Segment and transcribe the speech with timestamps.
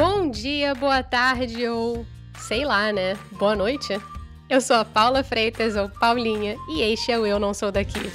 [0.00, 2.06] Bom dia, boa tarde ou
[2.38, 3.18] sei lá, né?
[3.32, 4.00] Boa noite.
[4.48, 8.10] Eu sou a Paula Freitas ou Paulinha e este é o Eu Não Sou Daqui.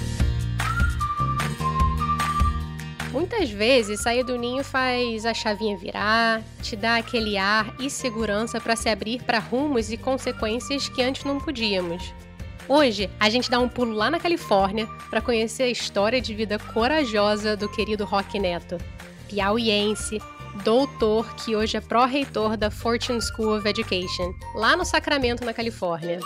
[3.12, 8.60] Muitas vezes sair do ninho faz a chavinha virar, te dá aquele ar e segurança
[8.60, 12.02] para se abrir para rumos e consequências que antes não podíamos.
[12.68, 16.58] Hoje, a gente dá um pulo lá na Califórnia para conhecer a história de vida
[16.58, 18.80] corajosa do querido Rock Neto.
[19.30, 20.20] Piauiense,
[20.64, 26.20] doutor que hoje é pró-reitor da Fortune School of Education, lá no Sacramento, na Califórnia.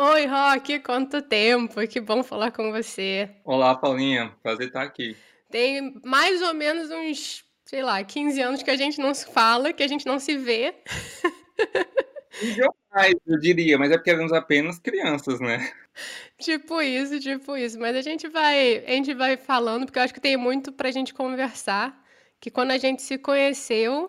[0.00, 1.86] Oi, Rock, quanto tempo!
[1.86, 3.28] Que bom falar com você.
[3.44, 5.16] Olá, Paulinha, prazer estar aqui.
[5.50, 9.74] Tem mais ou menos uns sei lá, 15 anos que a gente não se fala,
[9.74, 10.74] que a gente não se vê.
[12.42, 15.70] Jamais, eu diria, mas é porque éramos apenas crianças, né?
[16.38, 17.78] Tipo isso, tipo isso.
[17.78, 20.90] Mas a gente vai, a gente vai falando, porque eu acho que tem muito pra
[20.90, 22.00] gente conversar.
[22.40, 24.08] Que quando a gente se conheceu,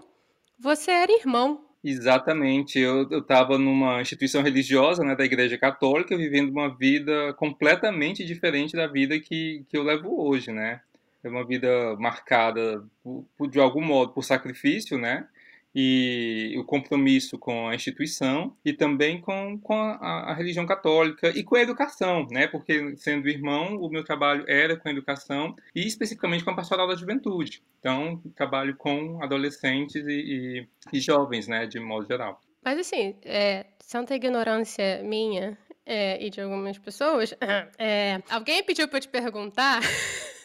[0.59, 1.65] você era irmão.
[1.83, 2.77] Exatamente.
[2.77, 8.85] Eu estava numa instituição religiosa, né, da Igreja Católica, vivendo uma vida completamente diferente da
[8.85, 10.81] vida que, que eu levo hoje, né?
[11.23, 15.27] é uma vida marcada por, por, de algum modo por sacrifício, né?
[15.73, 21.43] E o compromisso com a instituição e também com, com a, a, religião católica e
[21.43, 22.47] com a educação, né?
[22.47, 26.87] Porque sendo irmão, o meu trabalho era com a educação e especificamente com a pastoral
[26.87, 27.61] da juventude.
[27.79, 31.67] Então, trabalho com adolescentes e, e, e jovens, né?
[31.67, 32.41] De modo geral.
[32.63, 37.33] Mas assim, é, santa ignorância minha é, e de algumas pessoas,
[37.79, 39.81] é, alguém pediu para eu te perguntar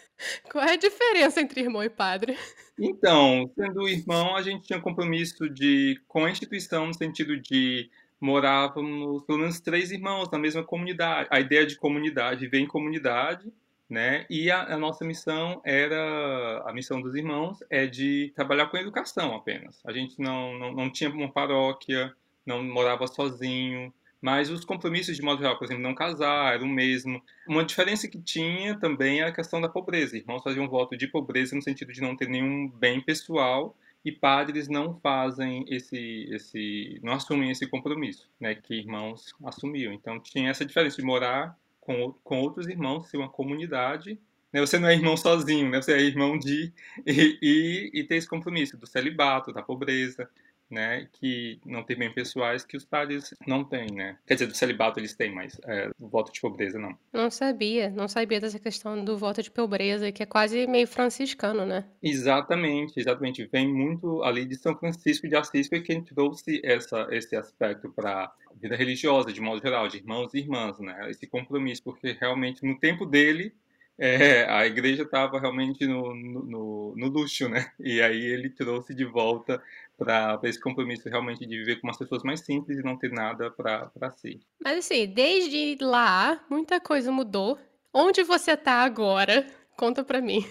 [0.50, 2.36] Qual é a diferença entre irmão e padre?
[2.78, 9.22] Então, sendo irmão, a gente tinha compromisso de com a instituição no sentido de morávamos
[9.24, 11.28] pelo menos três irmãos na mesma comunidade.
[11.30, 13.52] A ideia de comunidade, viver em comunidade,
[13.88, 14.24] né?
[14.30, 19.34] E a, a, nossa missão era a missão dos irmãos é de trabalhar com educação
[19.34, 19.80] apenas.
[19.84, 22.14] A gente não não, não tinha uma paróquia,
[22.46, 23.92] não morava sozinho,
[24.24, 27.22] mas os compromissos de modo geral, por exemplo, não casar, era o mesmo.
[27.46, 30.16] Uma diferença que tinha também é a questão da pobreza.
[30.16, 34.66] Irmãos faziam voto de pobreza no sentido de não ter nenhum bem pessoal e padres
[34.66, 39.92] não fazem esse, esse, não assumem esse compromisso, né, que irmãos assumiam.
[39.92, 44.18] Então tinha essa diferença de morar com, com outros irmãos, ser uma comunidade.
[44.50, 46.72] Né, você não é irmão sozinho, né, você é irmão de
[47.06, 50.30] e, e, e ter esse compromisso do celibato, da pobreza
[50.70, 54.18] né, que não tem bem pessoais que os padres não têm, né?
[54.26, 56.96] Quer dizer, do celibato eles têm, mas é, o voto de pobreza não.
[57.12, 61.64] Não sabia, não sabia dessa questão do voto de pobreza, que é quase meio franciscano,
[61.64, 61.84] né?
[62.02, 63.46] Exatamente, exatamente.
[63.46, 67.90] Vem muito ali de São Francisco de Assis, que é quem trouxe essa, esse aspecto
[67.90, 71.10] para a vida religiosa, de modo geral, de irmãos e irmãs, né?
[71.10, 73.52] Esse compromisso, porque realmente no tempo dele
[73.98, 77.70] é, a igreja estava realmente no, no, no, luxo, né?
[77.78, 79.62] E aí ele trouxe de volta
[79.96, 83.50] para esse compromisso realmente de viver com umas pessoas mais simples e não ter nada
[83.50, 84.40] para si.
[84.62, 87.58] Mas assim, desde lá, muita coisa mudou.
[87.92, 89.46] Onde você está agora?
[89.76, 90.44] Conta para mim.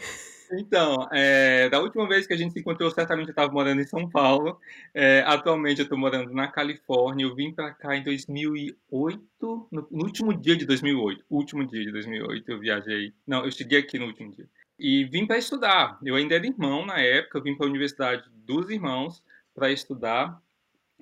[0.56, 3.88] Então, é, da última vez que a gente se encontrou, certamente eu estava morando em
[3.88, 4.60] São Paulo.
[4.94, 7.26] É, atualmente eu estou morando na Califórnia.
[7.26, 11.26] Eu vim para cá em 2008, no, no, último dia de 2008.
[11.30, 13.14] Último dia de 2008 eu viajei.
[13.26, 14.48] Não, eu cheguei aqui no último dia.
[14.78, 15.98] E vim para estudar.
[16.04, 17.40] Eu ainda era irmão na época.
[17.40, 20.42] Eu vim para a Universidade dos Irmãos para estudar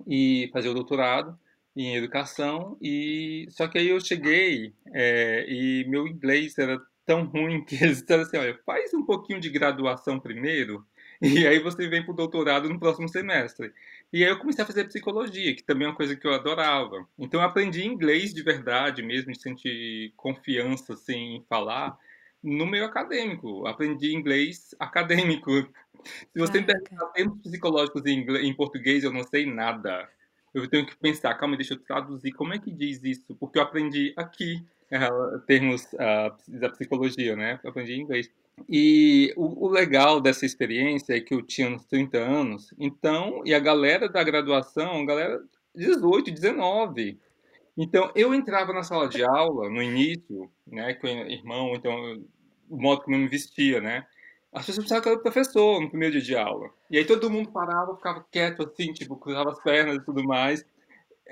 [0.07, 1.37] e fazer o doutorado
[1.75, 2.77] em educação.
[2.81, 8.01] E só que aí eu cheguei é, e meu inglês era tão ruim que eles
[8.01, 10.85] disseram assim, olha, faz um pouquinho de graduação primeiro
[11.21, 13.71] e aí você vem para o doutorado no próximo semestre.
[14.11, 17.07] E aí eu comecei a fazer psicologia, que também é uma coisa que eu adorava.
[17.17, 21.95] Então eu aprendi inglês de verdade mesmo, de sentir confiança assim, em falar,
[22.43, 23.67] no meio acadêmico.
[23.67, 25.51] Aprendi inglês acadêmico.
[26.03, 30.07] Se você me perguntar termos psicológicos em, inglês, em português, eu não sei nada.
[30.53, 32.31] Eu tenho que pensar, calma, deixa eu traduzir.
[32.33, 33.35] Como é que diz isso?
[33.39, 37.59] Porque eu aprendi aqui uh, termos uh, da psicologia, né?
[37.63, 38.29] Eu aprendi em inglês.
[38.69, 43.53] E o, o, legal dessa experiência é que eu tinha uns 30 anos, então, e
[43.53, 45.41] a galera da graduação, galera
[45.73, 47.17] 18, 19.
[47.77, 52.21] Então, eu entrava na sala de aula, no início, né, com o irmão, então,
[52.69, 54.05] o modo como eu me vestia, né?
[54.53, 56.69] As pessoas pensavam que era professor no primeiro dia de aula.
[56.89, 60.65] E aí todo mundo parava, ficava quieto, assim, tipo, cruzava as pernas e tudo mais.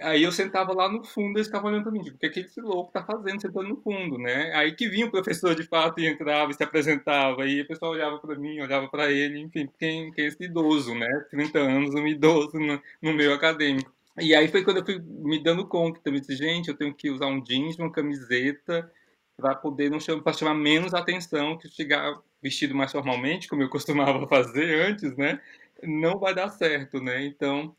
[0.01, 2.27] Aí eu sentava lá no fundo e eles ficavam olhando pra mim, tipo, o que
[2.27, 4.53] aquele louco tá fazendo sentando no fundo, né?
[4.55, 7.91] Aí que vinha o professor de fato e entrava e se apresentava, e o pessoal
[7.91, 11.07] olhava para mim, olhava para ele, enfim, quem, quem é esse idoso, né?
[11.29, 13.91] 30 anos, um idoso no, no meio acadêmico.
[14.17, 17.09] E aí foi quando eu fui me dando conta também, disse, gente, eu tenho que
[17.09, 18.89] usar um jeans, uma camiseta,
[19.35, 24.27] para poder não chamar, chamar menos atenção que chegar vestido mais formalmente, como eu costumava
[24.27, 25.41] fazer antes, né?
[25.83, 27.25] Não vai dar certo, né?
[27.25, 27.75] Então,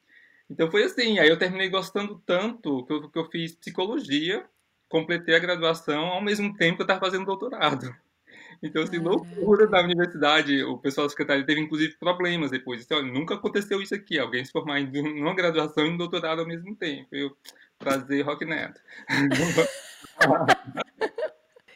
[0.48, 1.18] então foi assim.
[1.18, 4.44] Aí eu terminei gostando tanto que eu, que eu fiz psicologia,
[4.88, 7.94] completei a graduação, ao mesmo tempo que eu estava fazendo doutorado.
[8.62, 10.62] Então, assim, loucura da universidade.
[10.64, 12.84] O pessoal da secretaria teve, inclusive, problemas depois.
[12.84, 14.18] Então, nunca aconteceu isso aqui.
[14.18, 17.08] Alguém se formar em uma graduação e um doutorado ao mesmo tempo.
[17.10, 17.34] Eu,
[17.78, 18.78] prazer, Rock Neto.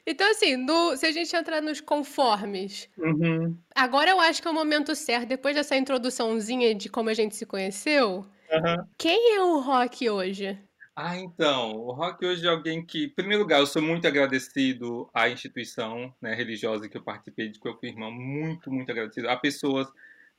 [0.06, 3.56] Então, assim, no, se a gente entrar nos conformes, uhum.
[3.74, 7.34] agora eu acho que é o momento certo, depois dessa introduçãozinha de como a gente
[7.34, 8.86] se conheceu, uhum.
[8.98, 10.58] quem é o Rock hoje?
[10.96, 15.10] Ah, então, o Rock hoje é alguém que, em primeiro lugar, eu sou muito agradecido
[15.12, 19.28] à instituição né, religiosa que eu participei de Corpo Irmão, muito, muito agradecido.
[19.28, 19.88] Há pessoas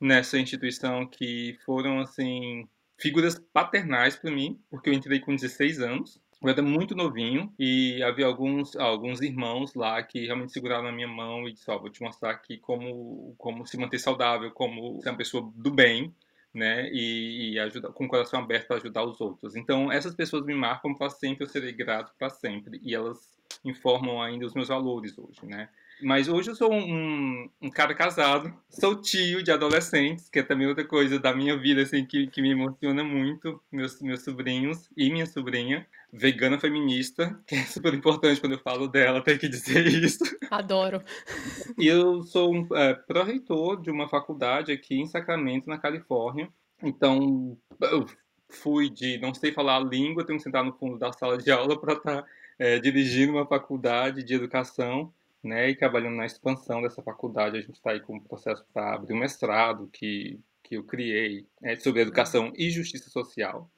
[0.00, 2.66] nessa instituição que foram, assim,
[2.98, 8.02] figuras paternais para mim, porque eu entrei com 16 anos, eu era muito novinho e
[8.02, 11.90] havia alguns, alguns irmãos lá que realmente seguraram na minha mão e disseram, oh, vou
[11.90, 16.14] te mostrar aqui como, como se manter saudável, como ser uma pessoa do bem,
[16.52, 16.90] né?
[16.92, 19.56] E, e ajuda, com o coração aberto para ajudar os outros.
[19.56, 22.80] Então, essas pessoas me marcam para sempre, eu serei grato para sempre.
[22.82, 23.18] E elas
[23.64, 25.68] informam ainda os meus valores hoje, né?
[26.02, 30.66] Mas hoje eu sou um, um, cara casado, sou tio de adolescentes, que é também
[30.66, 35.10] outra coisa da minha vida, assim, que, que me emociona muito, meus, meus sobrinhos e
[35.10, 39.86] minha sobrinha, vegana feminista, que é super importante quando eu falo dela, tem que dizer
[39.88, 40.24] isso.
[40.50, 41.02] Adoro.
[41.78, 46.48] E eu sou um é, pró-reitor de uma faculdade aqui em Sacramento, na Califórnia,
[46.82, 48.06] então eu
[48.48, 51.50] fui de não sei falar a língua, tenho que sentar no fundo da sala de
[51.50, 52.28] aula para estar tá,
[52.58, 55.12] é, dirigindo uma faculdade de educação,
[55.46, 57.56] né, e trabalhando na expansão dessa faculdade.
[57.56, 61.46] A gente está aí com um processo para abrir um mestrado que, que eu criei
[61.62, 63.70] é, sobre educação e justiça social.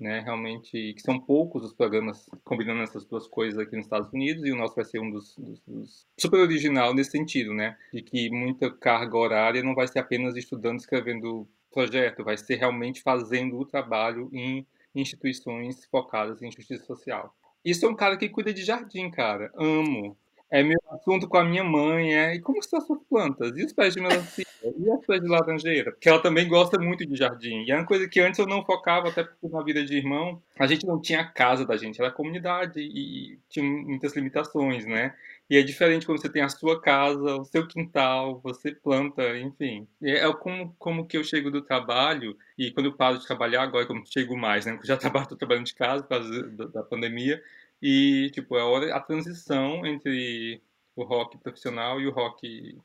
[0.00, 4.44] Né, realmente, que são poucos os programas combinando essas duas coisas aqui nos Estados Unidos,
[4.44, 8.02] e o nosso vai ser um dos, dos, dos, super original nesse sentido, né, de
[8.02, 13.56] que muita carga horária não vai ser apenas estudando, escrevendo projeto, vai ser realmente fazendo
[13.56, 17.32] o trabalho em instituições focadas em justiça social.
[17.64, 19.52] Isso é um cara que cuida de jardim, cara.
[19.54, 20.16] Amo.
[20.52, 23.56] É meu assunto com a minha mãe, é, e como estão as suas plantas?
[23.56, 24.44] E os pés de melancia?
[24.62, 25.92] E as pés de laranjeira?
[25.92, 27.64] Porque ela também gosta muito de jardim.
[27.64, 30.42] E é uma coisa que antes eu não focava, até porque na vida de irmão,
[30.58, 35.14] a gente não tinha casa da gente, era comunidade e tinha muitas limitações, né?
[35.48, 39.88] E é diferente quando você tem a sua casa, o seu quintal, você planta, enfim.
[40.02, 43.62] É, é como, como que eu chego do trabalho, e quando eu paro de trabalhar,
[43.62, 44.72] agora como chego mais, né?
[44.72, 44.96] Porque já
[45.26, 47.42] tô trabalhando de casa por causa da pandemia,
[47.82, 50.62] e, tipo, é a, hora, a transição entre
[50.94, 52.78] o rock profissional e o rock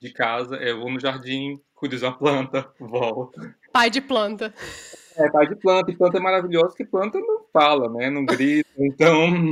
[0.00, 0.56] de casa.
[0.56, 3.40] É, eu vou no jardim, cuido de uma planta, volto.
[3.72, 4.54] Pai de planta.
[5.16, 5.90] É, pai de planta.
[5.90, 8.08] E planta é maravilhosa, que planta não fala, né?
[8.08, 9.50] Não grita, então...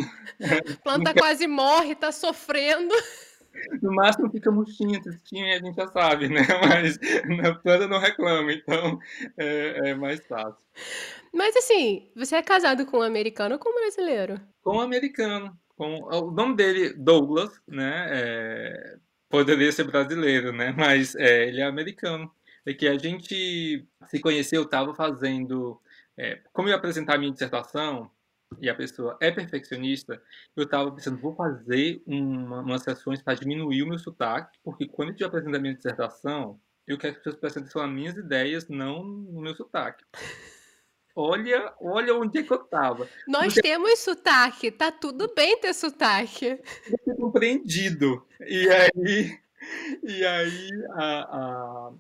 [0.85, 2.95] Planta quase morre, tá sofrendo.
[3.83, 6.41] No máximo fica murchinha, tristinha, e a gente já sabe, né?
[6.69, 6.99] Mas
[7.39, 8.99] na planta não reclama, então
[9.37, 10.63] é, é mais fácil.
[11.33, 14.41] Mas assim, você é casado com um americano ou com um brasileiro?
[14.63, 15.57] Com um americano.
[15.77, 18.07] Com, o nome dele, Douglas, né?
[18.11, 18.97] É,
[19.29, 20.73] poderia ser brasileiro, né?
[20.79, 22.31] Mas é, ele é americano.
[22.67, 25.81] É que a gente se conheceu, eu estava fazendo.
[26.17, 28.11] É, como eu ia apresentar a minha dissertação,
[28.61, 30.23] e a pessoa é perfeccionista,
[30.57, 35.09] eu estava pensando, vou fazer uma, umas sessões para diminuir o meu sotaque, porque quando
[35.09, 38.17] eu estiver apresentando a minha dissertação, eu quero que as pessoas prestem atenção nas minhas
[38.17, 40.05] ideias, não no meu sotaque.
[41.17, 43.09] Olha, olha onde é que eu tava.
[43.29, 46.61] Nós temos sotaque, tá tudo bem ter sotaque.
[47.05, 48.27] Ser compreendido.
[48.41, 49.39] E aí,
[50.03, 51.93] e aí a, a,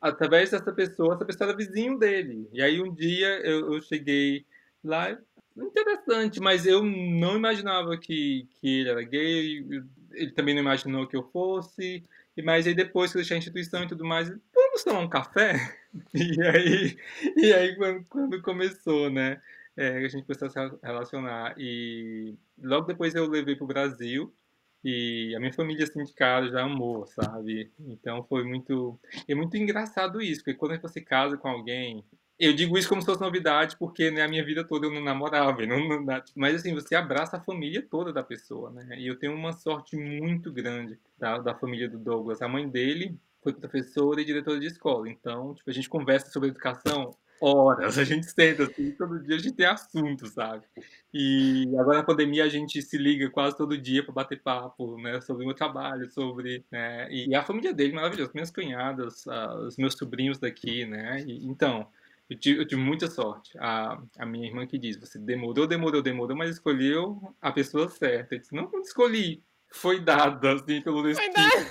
[0.00, 2.46] através dessa pessoa, essa pessoa era vizinho dele.
[2.52, 4.44] E aí um dia eu, eu cheguei
[4.84, 5.18] lá,
[5.66, 9.64] interessante, mas eu não imaginava que, que ele era gay,
[10.12, 12.04] ele também não imaginou que eu fosse.
[12.44, 15.76] Mas aí depois que eu deixei a instituição e tudo mais, vamos tomar um café?
[16.14, 16.98] E aí,
[17.34, 19.40] e aí quando, quando começou, né?
[19.74, 21.54] É, a gente começou a se relacionar.
[21.56, 24.32] E logo depois eu levei para o Brasil.
[24.84, 27.72] E a minha família, cara já amou, sabe?
[27.80, 28.98] Então foi muito.
[29.26, 32.04] É muito engraçado isso, porque quando você casa com alguém.
[32.38, 35.02] Eu digo isso como se fosse novidade, porque né, a minha vida toda eu não
[35.02, 35.66] namorava.
[35.66, 38.96] Não, não, mas assim, você abraça a família toda da pessoa, né?
[38.96, 42.40] E eu tenho uma sorte muito grande da, da família do Douglas.
[42.40, 45.08] A mãe dele foi professora e diretora de escola.
[45.08, 49.38] Então, tipo, a gente conversa sobre educação horas, a gente senta assim, todo dia a
[49.38, 50.64] gente tem assunto, sabe?
[51.12, 55.20] E agora na pandemia a gente se liga quase todo dia para bater papo, né,
[55.20, 59.76] sobre o meu trabalho, sobre, né, e a família dele maravilhosa, minhas cunhadas, uh, os
[59.76, 61.22] meus sobrinhos daqui, né?
[61.26, 61.86] E, então,
[62.28, 63.56] Eu tive, eu tive, muita sorte.
[63.58, 68.34] A, a minha irmã que diz, você demorou, demorou, demorou, mas escolheu a pessoa certa.
[68.34, 69.42] Eu disse, não, não escolhi.
[69.72, 71.66] Foi dada, assim, pelo destino.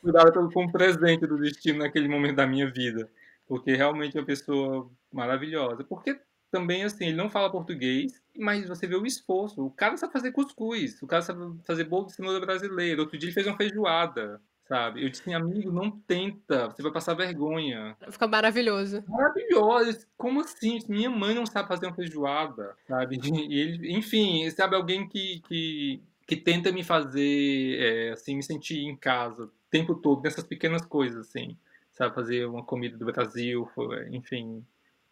[0.00, 3.10] Foi dada pelo, como presente do destino naquele momento da minha vida.
[3.46, 5.84] Porque realmente é uma pessoa maravilhosa.
[5.84, 6.18] Porque
[6.50, 9.64] também, assim, ele não fala português, mas você vê o esforço.
[9.66, 13.02] O cara sabe fazer cuscuz, o cara sabe fazer bolo de cenoura brasileiro.
[13.02, 14.40] Outro dia ele fez uma feijoada
[14.70, 15.02] sabe?
[15.02, 17.96] Eu disse, amigo, não tenta, você vai passar vergonha.
[18.08, 19.02] Fica maravilhoso.
[19.08, 20.06] Maravilhoso.
[20.16, 20.78] Como assim?
[20.88, 23.18] Minha mãe não sabe fazer uma feijoada, sabe?
[23.50, 28.84] E ele, enfim, sabe, alguém que, que, que tenta me fazer, é, assim, me sentir
[28.84, 31.58] em casa o tempo todo, nessas pequenas coisas, assim.
[31.90, 33.68] Sabe, fazer uma comida do Brasil,
[34.12, 34.64] enfim,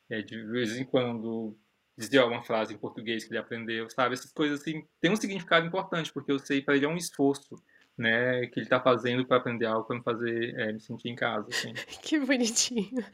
[0.08, 1.56] é, de vez em quando
[1.96, 4.14] dizer uma frase em português que ele aprendeu, sabe?
[4.14, 7.56] Essas coisas, assim, tem um significado importante, porque eu sei para ele é um esforço
[7.98, 11.16] né, que ele está fazendo para aprender algo, para me fazer é, me sentir em
[11.16, 11.48] casa.
[11.50, 11.74] Assim.
[12.00, 13.04] que bonitinho.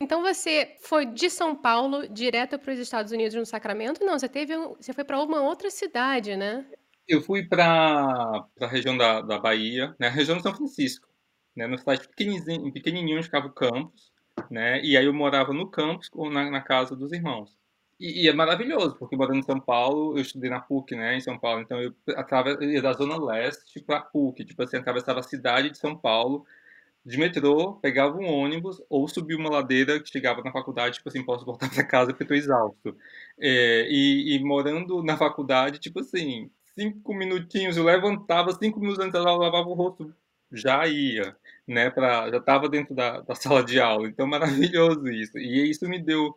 [0.00, 4.04] Então você foi de São Paulo direto para os Estados Unidos no Sacramento?
[4.04, 6.66] Não, você teve, você foi para uma outra cidade, né?
[7.08, 11.06] Eu fui para a região da, da Bahia, né, a região de São Francisco,
[11.54, 14.10] né, numa cidade pequenininho, pequenininho onde ficava o campus,
[14.50, 17.54] né, e aí eu morava no campus ou na, na casa dos irmãos.
[17.98, 21.20] E, e, é maravilhoso, porque morando em São Paulo, eu estudei na PUC, né, em
[21.20, 21.94] São Paulo, então eu
[22.62, 26.44] ia da Zona Leste para a PUC, tipo assim, atravessava a cidade de São Paulo
[27.04, 31.22] de metrô, pegava um ônibus ou subia uma ladeira que chegava na faculdade, tipo assim,
[31.22, 32.96] posso voltar para casa porque estou exausto.
[33.38, 39.14] É, e, e, morando na faculdade, tipo assim, cinco minutinhos, eu levantava, cinco minutos antes
[39.14, 40.14] eu lavava o rosto,
[40.50, 41.36] já ia,
[41.66, 45.38] né, pra, já estava dentro da, da sala de aula, então maravilhoso isso.
[45.38, 46.34] E isso me deu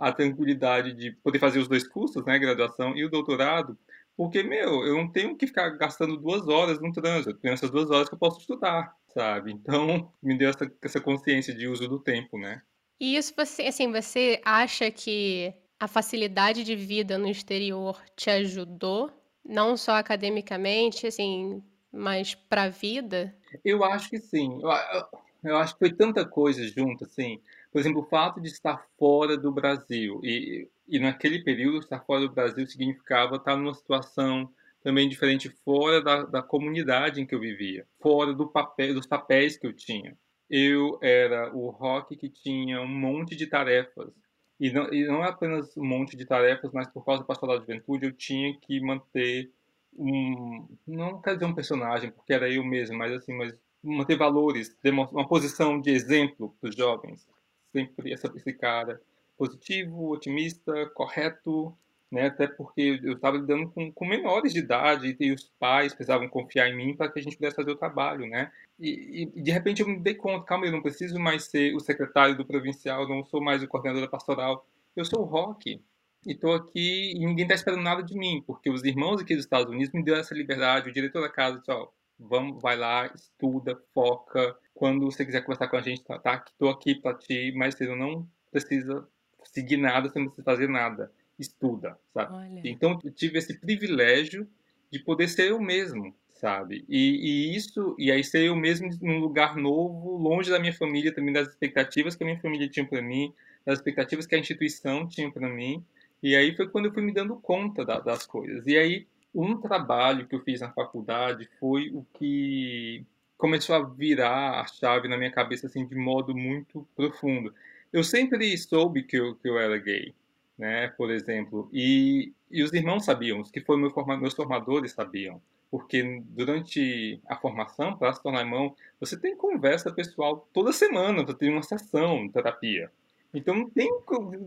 [0.00, 3.78] a tranquilidade de poder fazer os dois cursos, né, graduação e o doutorado,
[4.16, 7.90] porque, meu, eu não tenho que ficar gastando duas horas no trânsito, tenho essas duas
[7.90, 9.52] horas que eu posso estudar, sabe?
[9.52, 12.60] Então, me deu essa, essa consciência de uso do tempo, né?
[13.00, 19.10] E isso, você, assim, você acha que a facilidade de vida no exterior te ajudou,
[19.42, 23.34] não só academicamente, assim, mas para a vida?
[23.64, 24.60] Eu acho que sim.
[24.62, 25.06] Eu, eu,
[25.44, 27.40] eu acho que foi tanta coisa junto, assim.
[27.70, 32.22] Por exemplo, o fato de estar fora do Brasil, e, e naquele período, estar fora
[32.22, 34.50] do Brasil significava estar numa situação
[34.82, 39.56] também diferente fora da, da comunidade em que eu vivia, fora do papel, dos papéis
[39.56, 40.16] que eu tinha.
[40.48, 44.10] Eu era o rock que tinha um monte de tarefas.
[44.58, 47.56] E não, e não é apenas um monte de tarefas, mas por causa do pastoral
[47.56, 49.50] da juventude, eu tinha que manter
[49.96, 50.66] um.
[50.86, 54.76] Não quero dizer um personagem, porque era eu mesmo, mas assim, mas manter valores,
[55.12, 57.26] uma posição de exemplo para os jovens
[57.72, 59.00] sempre essa, esse cara
[59.36, 61.74] positivo, otimista, correto,
[62.10, 62.26] né?
[62.26, 66.68] Até porque eu estava lidando com, com, menores de idade e os pais precisavam confiar
[66.68, 68.50] em mim para que a gente pudesse fazer o trabalho, né?
[68.78, 71.80] E, e, de repente eu me dei conta, calma, eu não preciso mais ser o
[71.80, 75.80] secretário do provincial, não sou mais o coordenador da pastoral, eu sou o Rock.
[76.26, 79.44] E estou aqui e ninguém está esperando nada de mim, porque os irmãos aqui dos
[79.44, 81.88] Estados Unidos me deu essa liberdade, o diretor da casa disse, ó,
[82.20, 84.56] vamos, vai lá, estuda, foca.
[84.74, 87.86] Quando você quiser conversar com a gente, tá, tá tô aqui para ti, mas você
[87.94, 89.06] não precisa
[89.44, 91.10] seguir nada, você não precisa fazer nada.
[91.38, 92.34] Estuda, sabe?
[92.34, 92.60] Olha.
[92.64, 94.46] Então, eu tive esse privilégio
[94.90, 96.84] de poder ser eu mesmo, sabe?
[96.88, 101.14] E, e, isso, e aí ser eu mesmo num lugar novo, longe da minha família,
[101.14, 103.32] também das expectativas que a minha família tinha para mim,
[103.64, 105.82] das expectativas que a instituição tinha para mim.
[106.22, 108.66] E aí foi quando eu fui me dando conta da, das coisas.
[108.66, 113.04] E aí um trabalho que eu fiz na faculdade foi o que
[113.36, 117.54] começou a virar a chave na minha cabeça assim de modo muito profundo.
[117.92, 120.14] Eu sempre soube que eu, que eu era gay,
[120.58, 124.92] né, por exemplo, e, e os irmãos sabiam, os que foram meu forma, meus formadores
[124.92, 131.24] sabiam, porque durante a formação, para se tornar irmão, você tem conversa pessoal toda semana,
[131.24, 132.92] você tem uma sessão de terapia.
[133.32, 133.88] Então não tem.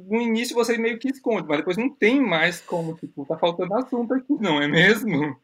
[0.09, 3.73] No início você meio que esconde, mas depois não tem mais como, tipo, tá faltando
[3.75, 5.37] assunto aqui, não é mesmo?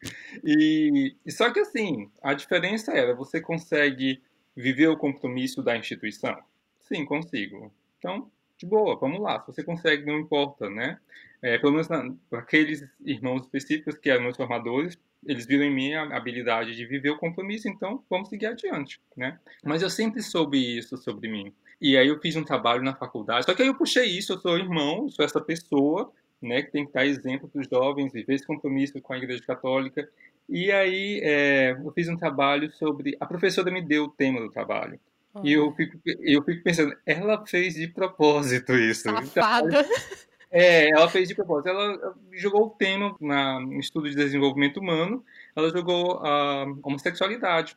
[0.44, 4.22] E, e só que assim, a diferença era, você consegue
[4.54, 6.36] viver o compromisso da instituição?
[6.82, 7.72] Sim, consigo.
[7.98, 9.40] Então, de boa, vamos lá.
[9.40, 10.98] Se você consegue, não importa, né?
[11.42, 15.94] É, pelo menos para aqueles irmãos específicos que eram meus formadores, eles viram em mim
[15.94, 19.38] a habilidade de viver o compromisso, então vamos seguir adiante, né?
[19.62, 21.54] Mas eu sempre soube isso sobre mim.
[21.80, 23.46] E aí eu fiz um trabalho na faculdade.
[23.46, 26.86] Só que aí eu puxei isso, eu sou irmão, sou essa pessoa, né, que tem
[26.86, 30.08] que dar exemplo para os jovens, viver esse compromisso com a Igreja Católica.
[30.48, 33.16] E aí é, eu fiz um trabalho sobre...
[33.18, 34.98] A professora me deu o tema do trabalho.
[35.44, 39.02] E eu fico, eu fico pensando, ela fez de propósito isso.
[39.02, 39.86] Safada.
[40.50, 41.68] é, ela fez de propósito.
[41.68, 47.76] Ela jogou o tema na, no estudo de desenvolvimento humano, ela jogou a homossexualidade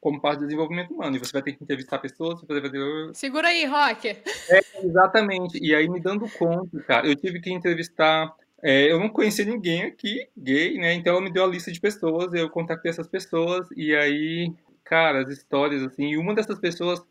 [0.00, 1.16] como parte do desenvolvimento humano.
[1.16, 2.80] E você vai ter que entrevistar pessoas, você vai ter...
[3.14, 4.08] Segura aí, Rock!
[4.08, 5.58] É, exatamente.
[5.62, 8.32] E aí, me dando conta, cara, eu tive que entrevistar...
[8.62, 10.92] É, eu não conhecia ninguém aqui, gay, né?
[10.94, 14.52] Então, ela me deu a lista de pessoas, eu contactei essas pessoas, e aí,
[14.84, 16.10] cara, as histórias, assim...
[16.10, 17.02] E uma dessas pessoas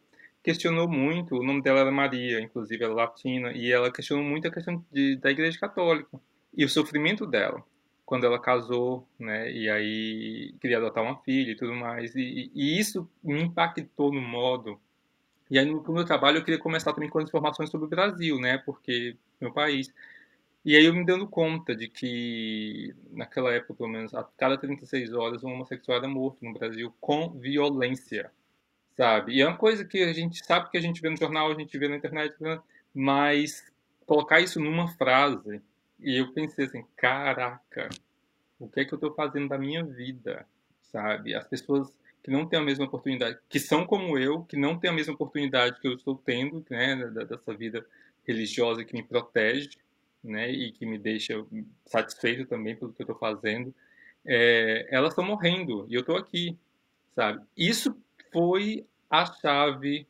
[0.44, 4.48] questionou muito, o nome dela era Maria, inclusive, ela é latina, e ela questionou muito
[4.48, 6.20] a questão de, da Igreja Católica
[6.56, 7.64] e o sofrimento dela
[8.10, 12.80] quando ela casou, né, e aí queria adotar uma filha e tudo mais, e, e
[12.80, 14.82] isso me impactou no modo.
[15.48, 17.90] E aí no, no meu trabalho eu queria começar também com as informações sobre o
[17.90, 19.94] Brasil, né, porque meu país.
[20.66, 25.14] E aí eu me dando conta de que naquela época, pelo menos, a cada 36
[25.14, 28.32] horas um homossexual era morto no Brasil com violência
[28.98, 29.36] sabe?
[29.36, 31.56] E é uma coisa que a gente sabe que a gente vê no jornal, a
[31.56, 32.36] gente vê na internet,
[32.94, 33.64] mas
[34.06, 35.62] colocar isso numa frase,
[36.02, 37.90] e eu pensei assim, caraca,
[38.60, 40.46] o que é que eu estou fazendo da minha vida,
[40.82, 41.34] sabe?
[41.34, 44.90] As pessoas que não têm a mesma oportunidade, que são como eu, que não têm
[44.90, 47.86] a mesma oportunidade que eu estou tendo, né, dessa vida
[48.28, 49.70] religiosa que me protege,
[50.24, 51.46] né, e que me deixa
[51.86, 53.74] satisfeito também pelo que eu estou fazendo,
[54.26, 56.58] é, elas estão morrendo e eu estou aqui,
[57.16, 57.42] sabe?
[57.56, 57.96] Isso
[58.32, 60.06] foi a chave,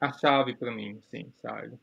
[0.00, 1.78] a chave para mim, assim, sabe?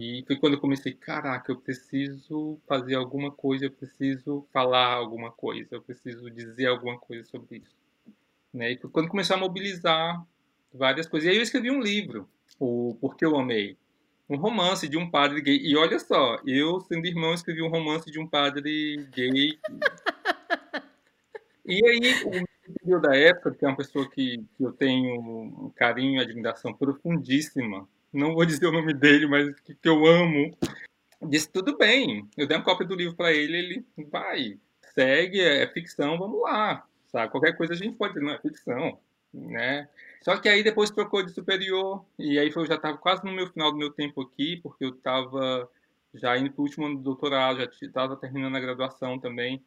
[0.00, 5.32] E foi quando eu comecei, caraca, eu preciso fazer alguma coisa, eu preciso falar alguma
[5.32, 7.76] coisa, eu preciso dizer alguma coisa sobre isso.
[8.54, 8.72] Né?
[8.72, 10.24] E foi quando começou a mobilizar
[10.72, 11.26] várias coisas.
[11.26, 12.28] E aí eu escrevi um livro,
[12.60, 13.76] o Porque Eu Amei.
[14.30, 15.56] Um romance de um padre gay.
[15.56, 19.58] E olha só, eu, sendo irmão, escrevi um romance de um padre gay.
[21.66, 22.46] e aí,
[22.84, 25.18] Bill da época, que é uma pessoa que, que eu tenho
[25.66, 30.06] um carinho e admiração profundíssima, não vou dizer o nome dele, mas que, que eu
[30.06, 30.56] amo,
[31.22, 32.28] disse tudo bem.
[32.36, 34.58] Eu dei uma cópia do livro para ele, ele vai,
[34.94, 37.30] segue, é, ficção, vamos lá, sabe?
[37.30, 38.98] Qualquer coisa a gente pode dizer, não é ficção,
[39.32, 39.88] né?
[40.22, 43.46] Só que aí depois trocou de superior, e aí eu já estava quase no meu
[43.48, 45.68] final do meu tempo aqui, porque eu estava
[46.14, 49.62] já indo para o último ano do doutorado, já estava terminando a graduação também.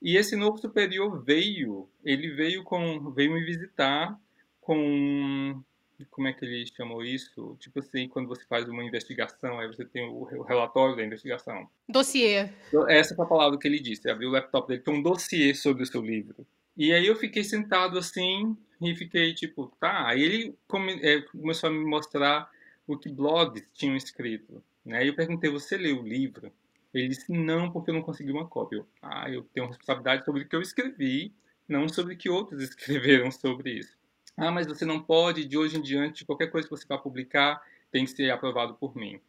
[0.00, 4.18] E esse novo superior veio, ele veio com, veio me visitar
[4.60, 5.62] com,
[6.04, 7.56] como é que ele chamou isso?
[7.58, 11.68] Tipo assim, quando você faz uma investigação, aí você tem o, o relatório da investigação.
[11.88, 12.50] Dossiê.
[12.88, 14.08] Essa foi a palavra que ele disse.
[14.10, 16.46] Abriu o laptop dele, tem um dossiê sobre o seu livro.
[16.76, 20.06] E aí eu fiquei sentado assim e fiquei tipo, tá.
[20.06, 22.50] Aí ele come, é, começou a me mostrar
[22.86, 24.62] o que blogs tinham escrito.
[24.84, 24.98] Né?
[24.98, 26.52] Aí eu perguntei, você leu o livro?
[26.92, 28.76] Ele disse, não, porque eu não consegui uma cópia.
[28.76, 31.32] Eu, ah, eu tenho responsabilidade sobre o que eu escrevi,
[31.68, 33.96] não sobre o que outros escreveram sobre isso.
[34.36, 37.62] Ah, mas você não pode, de hoje em diante, qualquer coisa que você vá publicar
[37.90, 39.20] tem que ser aprovado por mim.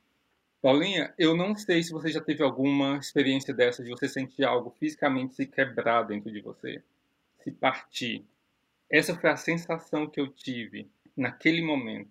[0.62, 4.76] Paulinha, eu não sei se você já teve alguma experiência dessa, de você sentir algo
[4.80, 6.82] fisicamente se quebrar dentro de você,
[7.44, 8.26] se partir.
[8.90, 12.10] Essa foi a sensação que eu tive naquele momento.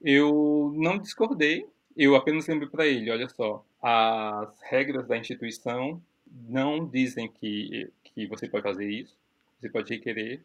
[0.00, 6.02] Eu não discordei, eu apenas lembrei para ele, olha só, as regras da instituição
[6.48, 9.16] não dizem que, que você pode fazer isso,
[9.60, 10.40] você pode requerer.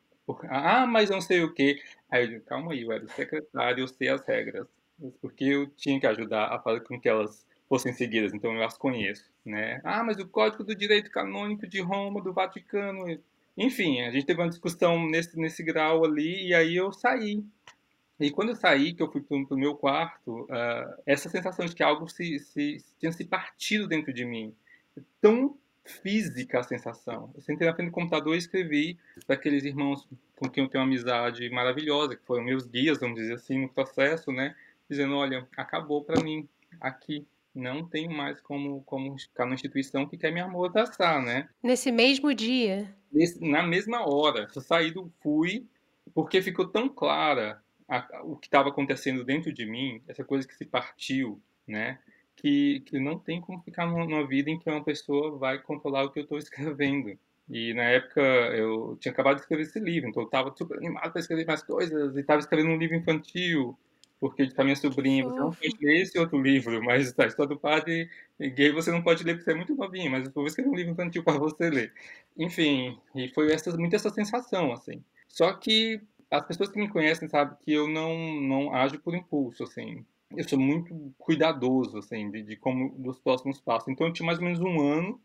[0.49, 1.81] Ah, mas não sei o que.
[2.09, 4.67] Aí eu digo, calma aí, eu era o secretário, eu sei as regras.
[5.21, 8.77] Porque eu tinha que ajudar a fazer com que elas fossem seguidas, então eu as
[8.77, 9.79] conheço, né?
[9.83, 13.19] Ah, mas o Código do Direito Canônico de Roma, do Vaticano...
[13.55, 17.43] Enfim, a gente teve uma discussão nesse, nesse grau ali, e aí eu saí.
[18.19, 21.73] E quando eu saí, que eu fui para o meu quarto, uh, essa sensação de
[21.73, 24.53] que algo se, se, tinha se partido dentro de mim,
[25.21, 25.57] tão
[25.89, 27.31] física a sensação.
[27.35, 30.83] Eu sentei na frente do computador e escrevi para aqueles irmãos com quem eu tenho
[30.83, 34.55] uma amizade maravilhosa, que foram meus guias, vamos dizer assim, no processo, né?
[34.89, 36.47] Dizendo, olha, acabou para mim
[36.79, 37.25] aqui.
[37.53, 41.49] Não tenho mais como, como ficar numa instituição que quer me amordaçar, né?
[41.61, 42.93] Nesse mesmo dia?
[43.11, 44.47] Nesse, na mesma hora.
[44.55, 45.65] Eu saí do fui,
[46.13, 50.55] porque ficou tão clara a, o que estava acontecendo dentro de mim, essa coisa que
[50.55, 51.99] se partiu, né?
[52.41, 56.09] Que, que não tem como ficar numa vida em que uma pessoa vai controlar o
[56.09, 57.17] que eu estou escrevendo.
[57.49, 61.11] E na época eu tinha acabado de escrever esse livro, então eu estava super animado
[61.11, 63.75] para escrever mais coisas, e estava escrevendo um livro infantil,
[64.19, 67.59] porque a minha sobrinha, você não pode ler esse outro livro, mas a história do
[67.59, 68.07] padre
[68.39, 70.75] gay você não pode ler porque você é muito novinho, mas eu vou escrever um
[70.75, 71.91] livro infantil para você ler.
[72.37, 75.03] Enfim, e foi essa, muito essa sensação, assim.
[75.27, 75.99] Só que
[76.29, 80.05] as pessoas que me conhecem sabem que eu não, não ajo por impulso, assim.
[80.35, 83.89] Eu sou muito cuidadoso, assim, de, de como, dos próximos passos.
[83.89, 85.19] Então, eu tinha mais ou menos um ano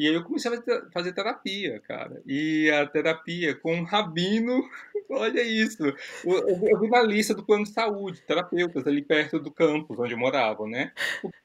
[0.00, 2.22] e aí eu comecei a fazer terapia, cara.
[2.26, 4.66] E a terapia com um rabino,
[5.10, 5.82] olha isso.
[6.24, 10.14] Eu, eu, vi na lista do plano de saúde, terapeutas ali perto do campus onde
[10.14, 10.92] eu morava, né?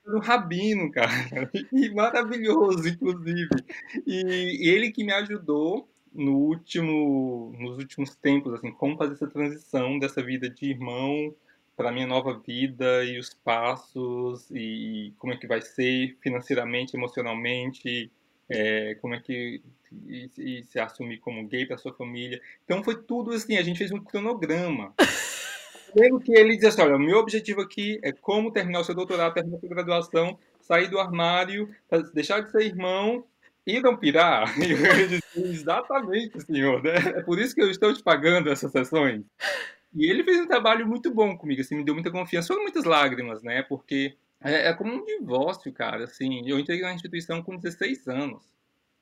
[0.08, 1.52] Um rabino, cara.
[1.74, 3.50] E maravilhoso, inclusive.
[4.08, 9.28] E, e ele que me ajudou no último, nos últimos tempos, assim, como fazer essa
[9.28, 11.36] transição dessa vida de irmão
[11.76, 18.12] para minha nova vida e os passos e como é que vai ser financeiramente, emocionalmente,
[18.50, 19.62] é, como é que
[20.08, 22.42] e, e se assumir como gay para sua família.
[22.64, 24.94] Então foi tudo assim, a gente fez um cronograma.
[25.96, 28.94] Lembro que ele dizia assim, olha, o meu objetivo aqui é como terminar o seu
[28.94, 31.74] doutorado, terminar a sua graduação, sair do armário,
[32.14, 33.24] deixar de ser irmão
[33.66, 34.54] e não pirar.
[34.60, 36.84] E eu disse, exatamente, senhor.
[36.84, 36.96] Né?
[36.98, 39.24] É por isso que eu estou te pagando essas sessões.
[39.96, 42.50] E ele fez um trabalho muito bom comigo, assim, me deu muita confiança.
[42.50, 43.64] Foram muitas lágrimas, né?
[43.64, 46.04] Porque é, é como um divórcio, cara.
[46.04, 48.44] Assim, eu entrei na instituição com 16 anos.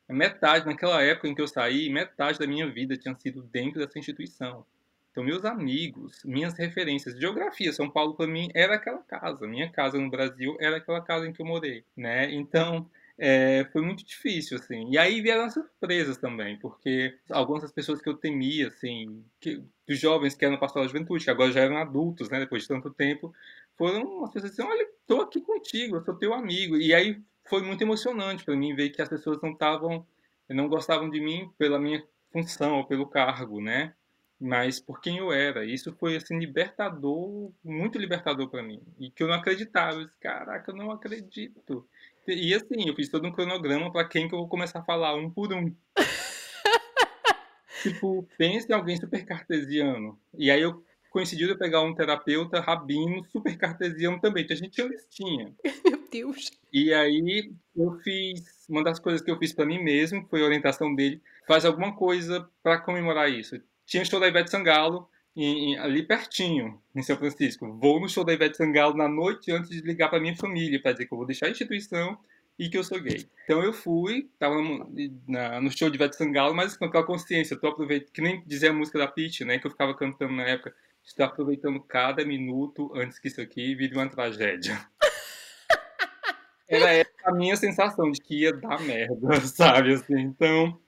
[0.07, 3.97] Metade, naquela época em que eu saí, metade da minha vida tinha sido dentro dessa
[3.97, 4.65] instituição.
[5.11, 9.97] Então, meus amigos, minhas referências, geografia, São Paulo para mim era aquela casa, minha casa
[9.97, 12.31] no Brasil era aquela casa em que eu morei, né?
[12.33, 14.89] Então, é, foi muito difícil, assim.
[14.91, 19.63] E aí vieram as surpresas também, porque algumas das pessoas que eu temia, assim, que,
[19.87, 22.67] dos jovens que eram pastoral da juventude, que agora já eram adultos, né, depois de
[22.69, 23.33] tanto tempo,
[23.77, 26.77] foram as pessoas assim, olha, tô aqui contigo, eu sou teu amigo.
[26.77, 30.05] E aí foi muito emocionante para mim ver que as pessoas não estavam,
[30.49, 33.93] não gostavam de mim pela minha função ou pelo cargo, né?
[34.39, 35.63] Mas por quem eu era.
[35.65, 38.81] Isso foi assim libertador, muito libertador para mim.
[38.99, 39.99] E que eu não acreditava.
[39.99, 41.87] Eu disse, Caraca, eu não acredito.
[42.27, 45.15] E assim, eu fiz todo um cronograma para quem que eu vou começar a falar
[45.15, 45.75] um por um.
[47.83, 50.17] tipo, pense em alguém super cartesiano.
[50.37, 54.43] E aí eu coincidiu de eu pegar um terapeuta rabino super cartesiano também.
[54.43, 55.53] Então a gente tinha listinha.
[55.85, 56.51] Meu Deus.
[56.71, 60.45] E aí eu fiz, uma das coisas que eu fiz para mim mesmo, foi a
[60.45, 63.61] orientação dele, faz alguma coisa para comemorar isso.
[63.85, 67.71] Tinha show da Ivete Sangalo, em, ali pertinho, em São Francisco.
[67.73, 70.91] Vou no show da Ivete Sangalo na noite antes de ligar para minha família para
[70.91, 72.17] dizer que eu vou deixar a instituição
[72.57, 73.27] e que eu sou gay.
[73.43, 74.93] Então eu fui, tava no,
[75.27, 78.69] na, no show de Ivete Sangalo, mas com aquela consciência, tô aproveitando, que nem dizia
[78.69, 82.91] a música da Pitty, né, que eu ficava cantando na época, estou aproveitando cada minuto
[82.95, 84.79] antes que isso aqui vire uma tragédia.
[86.69, 90.79] Era essa a minha sensação de que ia dar merda, sabe, assim, então...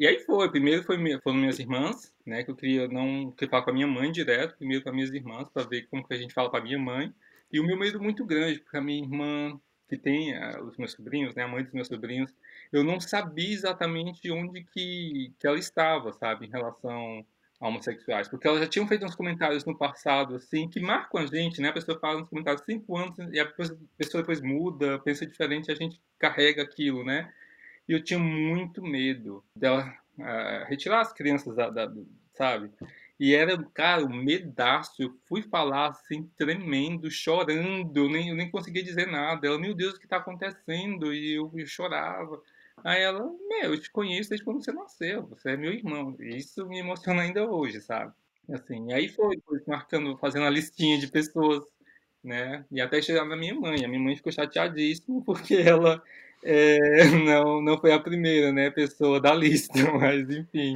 [0.00, 3.68] E aí foi, primeiro foi, foram minhas irmãs, né, que eu queria não falar com
[3.68, 6.32] a minha mãe direto, primeiro com as minhas irmãs, para ver como que a gente
[6.32, 7.12] fala para minha mãe.
[7.52, 9.60] E o meu medo muito grande, porque a minha irmã,
[9.90, 12.34] que tem uh, os meus sobrinhos, né, a mãe dos meus sobrinhos,
[12.72, 17.22] eu não sabia exatamente onde que, que ela estava, sabe, em relação
[17.60, 21.26] a homossexuais, porque elas já tinham feito uns comentários no passado, assim, que marcam a
[21.26, 23.44] gente, né, a pessoa fala nos comentários cinco anos e a
[23.98, 27.30] pessoa depois muda, pensa diferente a gente carrega aquilo, né,
[27.90, 31.92] e eu tinha muito medo dela uh, retirar as crianças da, da,
[32.34, 32.70] sabe?
[33.18, 35.02] E era, cara, um medaço.
[35.02, 37.98] Eu fui falar assim, tremendo, chorando.
[37.98, 39.44] Eu nem, eu nem conseguia dizer nada.
[39.44, 41.12] Ela, meu Deus, o que está acontecendo?
[41.12, 42.40] E eu, eu, chorava.
[42.84, 45.26] Aí ela, meu, eu te conheço desde quando você nasceu.
[45.26, 46.14] Você é meu irmão.
[46.20, 48.12] E isso me emociona ainda hoje, sabe?
[48.52, 51.64] Assim, aí foi, foi marcando, fazendo a listinha de pessoas,
[52.22, 52.64] né?
[52.70, 53.84] E até chegar na minha mãe.
[53.84, 56.00] A minha mãe ficou chateadíssima porque ela
[56.42, 60.74] é, não, não foi a primeira, né, pessoa da lista, mas enfim,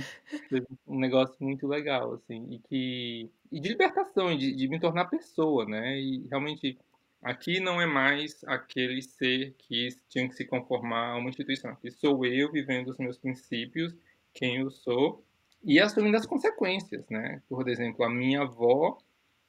[0.87, 5.65] um negócio muito legal, assim, e que e de libertação, de, de me tornar pessoa,
[5.67, 6.79] né, e realmente
[7.23, 11.91] aqui não é mais aquele ser que tinha que se conformar a uma instituição, aqui
[11.91, 13.95] sou eu vivendo os meus princípios,
[14.35, 15.25] quem eu sou,
[15.63, 18.99] e assumindo as consequências, né, por exemplo, a minha avó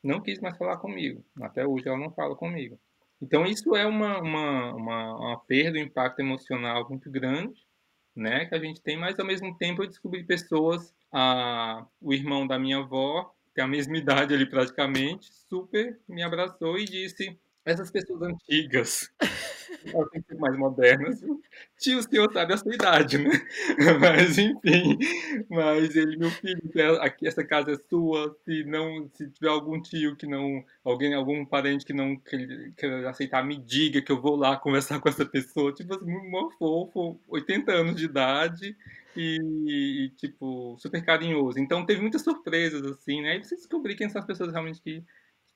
[0.04, 2.80] não quis mais falar comigo, até hoje ela não fala comigo.
[3.26, 7.66] Então, isso é uma, uma, uma, uma perda, um impacto emocional muito grande,
[8.16, 12.46] né, que a gente tem, mas ao mesmo tempo eu descobri pessoas, a, o irmão
[12.46, 17.36] da minha avó, tem a mesma idade ali praticamente, super me abraçou e disse:
[17.66, 19.10] essas pessoas antigas
[20.12, 21.22] têm que ser mais modernas.
[21.80, 23.30] Tio, o senhor sabe a sua idade, né?
[24.00, 24.98] Mas, enfim.
[25.50, 26.62] Mas ele, meu filho,
[27.02, 28.36] aqui, essa casa é sua.
[28.46, 33.44] Se não, se tiver algum tio que não, alguém, algum parente que não quer aceitar,
[33.46, 35.74] me diga que eu vou lá conversar com essa pessoa.
[35.74, 38.76] Tipo assim, muito fofo, 80 anos de idade.
[39.18, 41.58] E, e, tipo, super carinhoso.
[41.58, 43.38] Então teve muitas surpresas, assim, né?
[43.38, 45.04] E você descobrir quem são as pessoas realmente que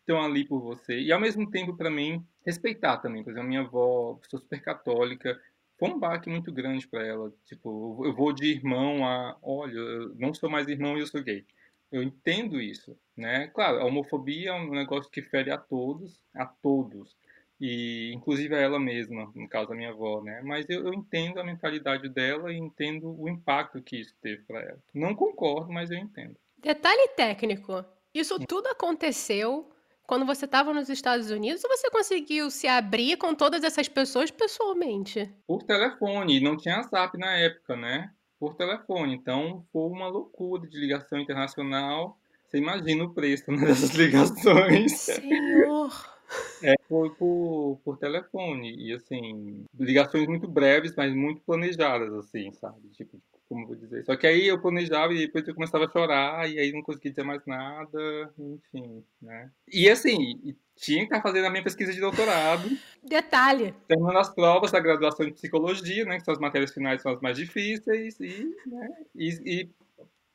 [0.10, 1.00] estão ali por você.
[1.00, 3.24] E ao mesmo tempo, para mim, respeitar também.
[3.24, 5.40] Por exemplo, a minha avó, sou super católica,
[5.78, 7.32] foi um baque muito grande para ela.
[7.46, 11.24] Tipo, eu vou de irmão a, olha, eu não sou mais irmão e eu sou
[11.24, 11.46] gay.
[11.92, 13.48] Eu entendo isso, né?
[13.48, 17.16] Claro, a homofobia é um negócio que fere a todos, a todos.
[17.62, 20.42] E inclusive a ela mesma, no caso da minha avó, né?
[20.44, 24.62] Mas eu, eu entendo a mentalidade dela e entendo o impacto que isso teve para
[24.62, 24.80] ela.
[24.94, 26.36] Não concordo, mas eu entendo.
[26.58, 27.84] Detalhe técnico.
[28.14, 29.70] Isso tudo aconteceu
[30.10, 34.30] quando você estava nos Estados Unidos ou você conseguiu se abrir com todas essas pessoas
[34.32, 35.32] pessoalmente?
[35.48, 38.12] Por telefone, não tinha WhatsApp na época, né?
[38.40, 39.14] por telefone.
[39.14, 42.18] Então, foi uma loucura de ligação internacional.
[42.46, 44.94] Você imagina o preço né, dessas ligações.
[44.94, 46.20] Senhor!
[46.64, 48.76] É, foi por, por telefone.
[48.76, 52.88] E, assim, ligações muito breves, mas muito planejadas, assim, sabe?
[52.90, 53.20] Tipo,
[53.50, 54.06] como vou dizer.
[54.06, 57.10] Só que aí eu planejava e depois eu começava a chorar e aí não conseguia
[57.10, 59.52] dizer mais nada, enfim, né?
[59.68, 62.70] E assim, tinha que estar fazendo a minha pesquisa de doutorado.
[63.04, 63.74] Detalhe.
[63.88, 66.20] Terminando as provas da graduação de psicologia, né?
[66.20, 69.70] Que são as matérias finais são as mais difíceis e, né, e, e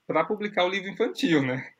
[0.07, 1.70] para publicar o livro infantil, né?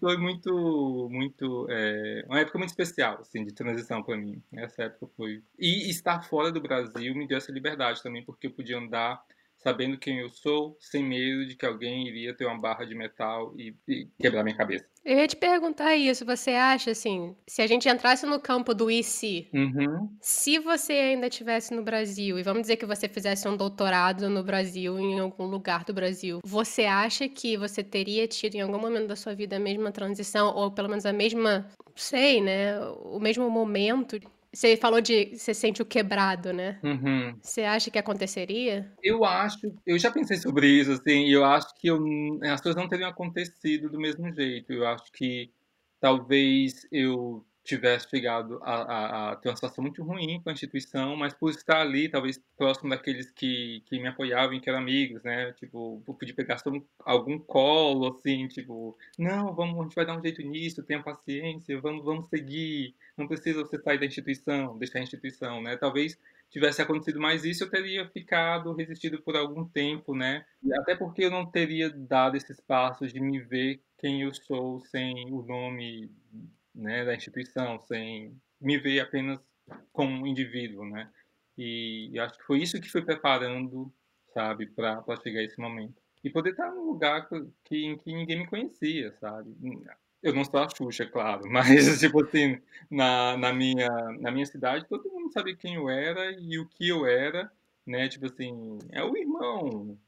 [0.00, 4.42] Foi muito, muito, é, uma época muito especial, assim, de transição para mim.
[4.52, 5.44] Essa época foi.
[5.56, 9.22] E estar fora do Brasil me deu essa liberdade também, porque eu podia andar
[9.62, 13.54] sabendo quem eu sou, sem medo de que alguém iria ter uma barra de metal
[13.56, 14.86] e, e quebrar minha cabeça.
[15.04, 16.24] Eu ia te perguntar isso.
[16.24, 20.08] Você acha, assim, se a gente entrasse no campo do e se, Uhum.
[20.20, 24.44] se você ainda estivesse no Brasil, e vamos dizer que você fizesse um doutorado no
[24.44, 29.08] Brasil, em algum lugar do Brasil, você acha que você teria tido em algum momento
[29.08, 33.50] da sua vida a mesma transição, ou pelo menos a mesma, sei, né, o mesmo
[33.50, 34.18] momento?
[34.54, 36.78] Você falou de você sente o quebrado, né?
[36.82, 37.38] Uhum.
[37.40, 38.92] Você acha que aconteceria?
[39.02, 41.98] Eu acho, eu já pensei sobre isso, assim, e eu acho que eu,
[42.42, 44.72] as coisas não teriam acontecido do mesmo jeito.
[44.72, 45.50] Eu acho que
[45.98, 51.16] talvez eu tivesse chegado a, a, a, ter uma situação muito ruim com a instituição,
[51.16, 55.52] mas por estar ali, talvez próximo daqueles que, que me apoiavam, que eram amigos, né?
[55.52, 56.56] Tipo, eu podia pegar
[57.04, 61.80] algum colo, assim, tipo, não, vamos, a gente vai dar um jeito nisso, tenha paciência,
[61.80, 65.76] vamos, vamos seguir, não precisa você sair da instituição, deixar a instituição, né?
[65.76, 66.18] Talvez
[66.50, 70.44] tivesse acontecido mais isso, eu teria ficado resistido por algum tempo, né?
[70.62, 74.80] E até porque eu não teria dado esses passos de me ver quem eu sou
[74.80, 76.10] sem o nome
[76.74, 79.40] né, da instituição, sem me ver apenas
[79.92, 81.10] como um indivíduo, né?
[81.56, 83.92] E, e acho que foi isso que foi preparando,
[84.32, 86.00] sabe, para chegar a esse momento.
[86.24, 87.28] E poder estar num lugar
[87.64, 89.54] que, em que ninguém me conhecia, sabe?
[90.22, 93.88] Eu não sou a Xuxa, claro, mas, tipo assim, na, na, minha,
[94.20, 97.50] na minha cidade, todo mundo sabia quem eu era e o que eu era,
[97.86, 98.08] né?
[98.08, 99.98] Tipo assim, é o irmão,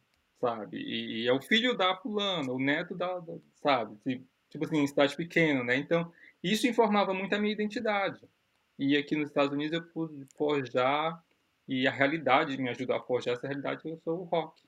[0.40, 0.78] sabe?
[0.78, 3.96] E, e é o filho da fulana, o neto da, da sabe?
[4.50, 5.76] Tipo assim, cidade pequena, né?
[5.76, 6.12] Então,
[6.52, 8.20] isso informava muito a minha identidade.
[8.78, 11.22] E aqui nos Estados Unidos eu pude forjar,
[11.66, 14.62] e a realidade me ajudou a forjar essa realidade, eu sou o rock,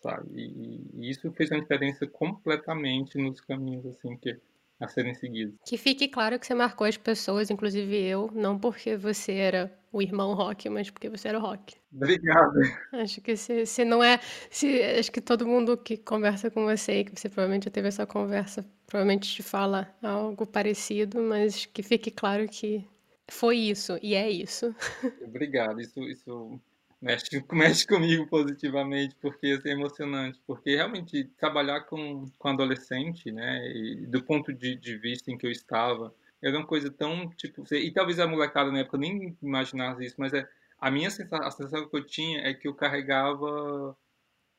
[0.00, 0.30] sabe?
[0.34, 4.40] E, e isso fez uma diferença completamente nos caminhos, assim, que
[4.82, 5.54] a serem seguidos.
[5.64, 10.02] Que fique claro que você marcou as pessoas, inclusive eu, não porque você era o
[10.02, 11.76] irmão rock, mas porque você era o rock.
[11.94, 12.58] Obrigado.
[12.92, 14.18] Acho que se, se não é.
[14.50, 18.06] Se, acho que todo mundo que conversa com você, que você provavelmente já teve essa
[18.06, 22.84] conversa, provavelmente te fala algo parecido, mas que fique claro que
[23.28, 24.74] foi isso e é isso.
[25.22, 25.80] Obrigado.
[25.80, 26.60] Isso, isso
[27.02, 33.68] mexe, mexe comigo positivamente, porque assim, é emocionante, porque realmente trabalhar com, com adolescente, né,
[33.74, 37.64] e do ponto de, de vista em que eu estava, era uma coisa tão, tipo,
[37.74, 41.50] e talvez a molecada na época nem imaginasse isso, mas é, a minha sensação, a
[41.50, 43.96] sensação que eu tinha é que eu carregava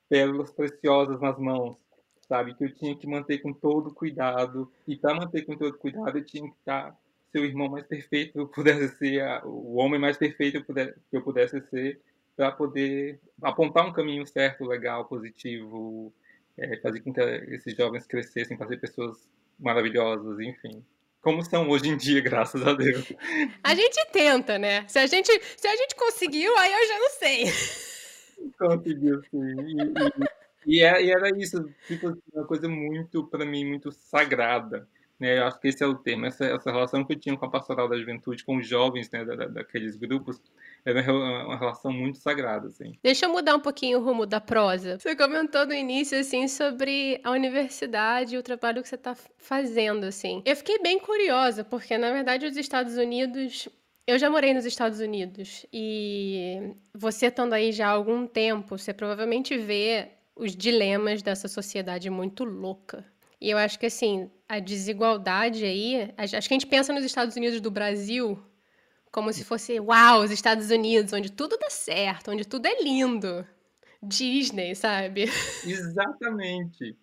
[0.09, 1.77] pérolas preciosas nas mãos,
[2.27, 6.17] sabe, que eu tinha que manter com todo cuidado, e para manter com todo cuidado
[6.17, 6.97] eu tinha que estar
[7.31, 11.21] ser o irmão mais perfeito que eu pudesse ser, o homem mais perfeito que eu
[11.23, 11.99] pudesse ser,
[12.35, 16.13] para poder apontar um caminho certo, legal, positivo,
[16.57, 20.83] é, fazer com que esses jovens crescessem ser pessoas maravilhosas, enfim.
[21.21, 23.13] Como são hoje em dia, graças a Deus.
[23.63, 24.85] A gente tenta, né?
[24.87, 27.45] Se a gente, se a gente conseguiu, aí eu já não sei.
[28.59, 29.55] Conseguiu, sim.
[30.67, 34.87] E, e, e é, era isso, tipo, uma coisa muito, para mim, muito sagrada.
[35.19, 35.37] Né?
[35.37, 37.49] Eu acho que esse é o tema, essa, essa relação que eu tinha com a
[37.49, 40.41] pastoral da juventude, com os jovens né, da, daqueles grupos,
[40.85, 42.93] era uma relação muito sagrada, assim.
[43.01, 44.99] Deixa eu mudar um pouquinho o rumo da prosa.
[44.99, 50.05] Você comentou no início, assim, sobre a universidade e o trabalho que você está fazendo,
[50.05, 50.41] assim.
[50.45, 53.69] Eu fiquei bem curiosa, porque, na verdade, os Estados Unidos...
[54.05, 58.93] Eu já morei nos Estados Unidos e você estando aí já há algum tempo, você
[58.93, 63.05] provavelmente vê os dilemas dessa sociedade muito louca.
[63.39, 66.13] E eu acho que, assim, a desigualdade aí.
[66.17, 68.37] Acho que a gente pensa nos Estados Unidos do Brasil
[69.13, 73.47] como se fosse, uau, os Estados Unidos, onde tudo dá certo, onde tudo é lindo.
[74.01, 75.25] Disney, sabe?
[75.63, 76.97] Exatamente.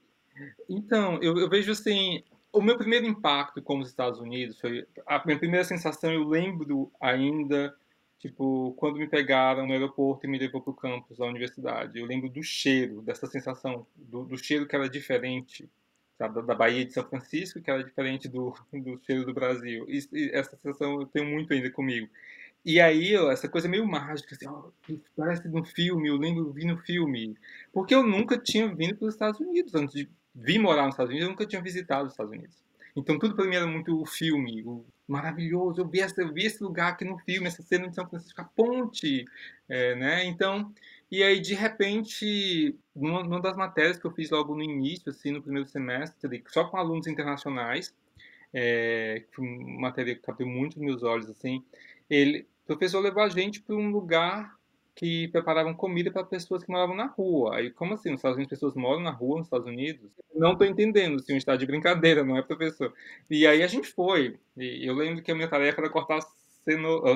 [0.68, 5.24] Então, eu, eu vejo assim, o meu primeiro impacto com os Estados Unidos foi a
[5.24, 6.12] minha primeira sensação.
[6.12, 7.72] Eu lembro ainda,
[8.18, 11.96] tipo, quando me pegaram no aeroporto e me levou para o campus da universidade.
[11.96, 15.70] Eu lembro do cheiro, dessa sensação, do, do cheiro que era diferente
[16.20, 19.86] sabe, da Bahia de São Francisco, que era diferente do, do cheiro do Brasil.
[19.88, 22.08] E, e essa sensação eu tenho muito ainda comigo.
[22.62, 24.68] e aí, essa coisa meio mágica, assim, ó,
[25.16, 27.34] parece no filme, eu lembro, vi no filme.
[27.72, 29.74] Porque eu nunca tinha vindo para os Estados Unidos.
[29.74, 32.62] Antes de vir morar nos Estados Unidos, eu nunca tinha visitado os Estados Unidos.
[32.94, 35.80] Então tudo para mim era muito o filme, o maravilhoso.
[35.80, 38.40] Eu vi, esse, eu vi esse lugar aqui no filme, essa cena de São Francisco,
[38.40, 39.24] a ponte,
[39.68, 40.24] é, né?
[40.24, 40.72] Então,
[41.10, 45.32] e aí de repente, numa, numa, das matérias que eu fiz logo no início, assim,
[45.32, 47.94] no primeiro semestre, só com alunos internacionais,
[48.52, 51.64] é, uma matéria que captou muito nos meus olhos, assim,
[52.08, 54.58] ele, o professor levou a gente para um lugar
[54.94, 57.56] que preparavam comida para pessoas que moravam na rua.
[57.56, 58.10] Aí, como assim?
[58.10, 60.10] Nos Estados Unidos, pessoas moram na rua nos Estados Unidos?
[60.34, 62.92] Não estou entendendo, se assim, está de brincadeira, não é professor.
[63.30, 64.38] E aí a gente foi.
[64.56, 66.20] E eu lembro que a minha tarefa era cortar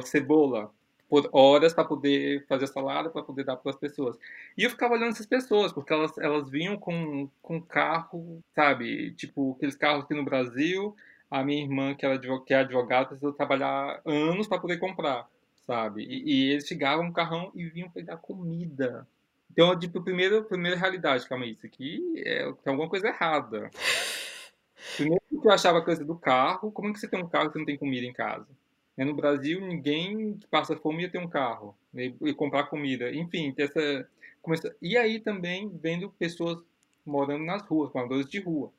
[0.05, 0.73] cebola
[1.09, 4.19] por horas para poder fazer salada, para poder dar para as pessoas.
[4.57, 9.13] E eu ficava olhando essas pessoas, porque elas, elas vinham com, com carro, sabe?
[9.13, 10.95] Tipo, aqueles carros aqui no Brasil.
[11.31, 15.29] A minha irmã, que, era, que é advogada, precisou trabalhar anos para poder comprar
[15.67, 16.05] sabe?
[16.05, 19.07] E, e, eles chegavam no carrão e vinham pegar comida.
[19.51, 23.71] Então, tipo, primeira, primeira realidade, calma aí, isso aqui é, tem alguma coisa errada.
[24.97, 27.51] Primeiro que eu achava a coisa do carro, como é que você tem um carro
[27.51, 28.47] que não tem comida em casa?
[28.97, 33.13] É, no Brasil, ninguém que passa fome ia ter um carro né, e comprar comida.
[33.13, 34.09] Enfim, essa,
[34.41, 34.75] começa...
[34.81, 36.59] e aí também vendo pessoas
[37.05, 38.73] morando nas ruas, moradores de rua.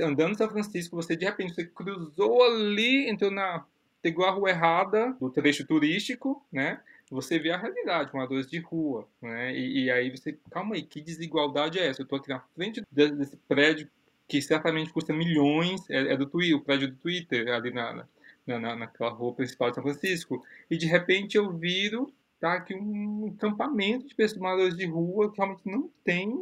[0.00, 3.64] Andando em São Francisco, você de repente você cruzou ali, entrou na
[4.02, 6.80] pegou a rua errada do trecho turístico, né?
[7.08, 9.56] Você vê a realidade, moradores de rua, né?
[9.56, 12.02] E, e, aí você, calma aí, que desigualdade é essa?
[12.02, 13.88] Eu estou aqui na frente desse prédio
[14.26, 18.08] que certamente custa milhões, é, é do Twitter, o prédio do Twitter, ali na,
[18.46, 22.74] na, na, naquela rua principal de São Francisco, e de repente eu viro tá aqui
[22.74, 26.36] um acampamento de pessoas de rua que realmente não tem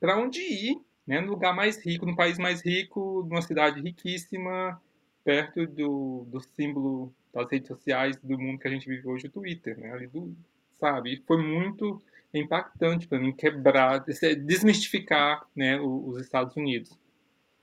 [0.00, 1.20] para onde ir, né?
[1.20, 4.80] No lugar mais rico, no país mais rico, numa cidade riquíssima,
[5.22, 9.30] perto do, do símbolo das redes sociais do mundo que a gente vive hoje, o
[9.30, 9.92] Twitter, né?
[9.92, 10.34] Ali do,
[10.74, 11.22] sabe?
[11.26, 12.02] foi muito
[12.32, 14.04] impactante para mim quebrar,
[14.44, 16.90] desmistificar, né, os Estados Unidos.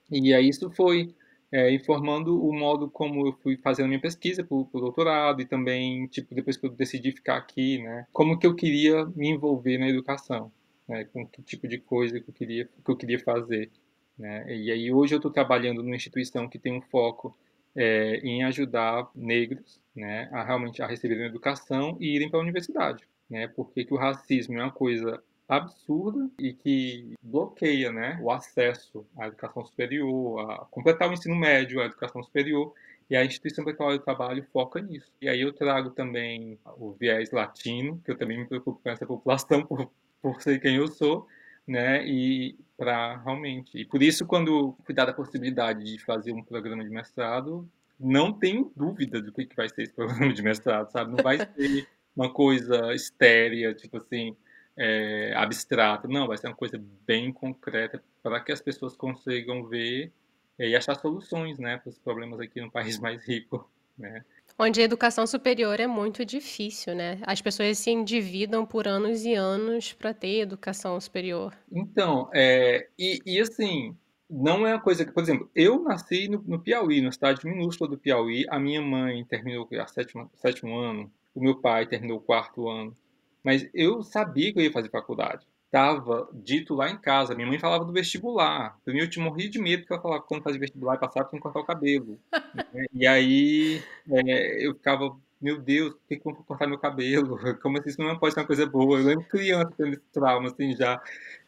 [0.10, 1.14] E aí isso foi
[1.52, 6.08] é, informando o modo como eu fui fazendo minha pesquisa para o doutorado e também,
[6.08, 9.90] tipo, depois que eu decidi ficar aqui, né, como que eu queria me envolver na
[9.90, 10.52] educação,
[10.88, 13.70] né, com que tipo de coisa que eu queria, que eu queria fazer.
[14.18, 14.46] Né?
[14.56, 17.38] E aí hoje eu estou trabalhando numa instituição que tem um foco
[17.76, 23.04] é, em ajudar negros né, a realmente a receberem educação e irem para a universidade.
[23.30, 29.06] Né, porque que o racismo é uma coisa absurda e que bloqueia né, o acesso
[29.18, 32.74] à educação superior, a completar o ensino médio, à educação superior,
[33.10, 35.12] e a instituição para a qual eu trabalho foca nisso.
[35.22, 39.06] E aí eu trago também o viés latino, que eu também me preocupo com essa
[39.06, 41.28] população por, por ser quem eu sou,
[41.68, 42.08] né?
[42.08, 43.78] E para realmente.
[43.78, 48.32] E por isso, quando fui dada a possibilidade de fazer um programa de mestrado, não
[48.32, 51.12] tenho dúvida do que, que vai ser esse programa de mestrado, sabe?
[51.12, 51.86] Não vai ser
[52.16, 54.38] uma coisa estérea, tipo assim,
[54.84, 56.08] é, abstrata.
[56.08, 60.12] Não, vai ser uma coisa bem concreta para que as pessoas consigam ver
[60.58, 64.26] e achar soluções, né, para os problemas aqui no país mais rico, né?
[64.58, 67.20] Onde a educação superior é muito difícil, né?
[67.24, 71.56] As pessoas se endividam por anos e anos para ter educação superior.
[71.72, 73.96] Então, é, e, e, assim,
[74.30, 77.90] não é uma coisa que, por exemplo, eu nasci no, no Piauí, na cidade minúscula
[77.90, 82.22] do Piauí, a minha mãe terminou o sétimo, sétimo ano, o meu pai terminou o
[82.22, 82.96] quarto ano,
[83.44, 87.34] mas eu sabia que eu ia fazer faculdade estava dito lá em casa.
[87.34, 88.78] Minha mãe falava do vestibular.
[88.86, 91.40] Mim, eu tinha morrido de medo que ela falava quando fazia vestibular e passava, tinha
[91.40, 92.20] que cortar o cabelo.
[92.94, 97.40] E aí é, eu ficava, meu Deus, por que, que eu vou cortar meu cabelo?
[97.62, 99.00] Como assim, isso não pode ser uma coisa boa?
[99.00, 101.02] Eu lembro criança tendo esse trauma, assim, já.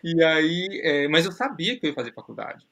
[0.03, 2.65] E aí, é, mas eu sabia que eu ia fazer faculdade.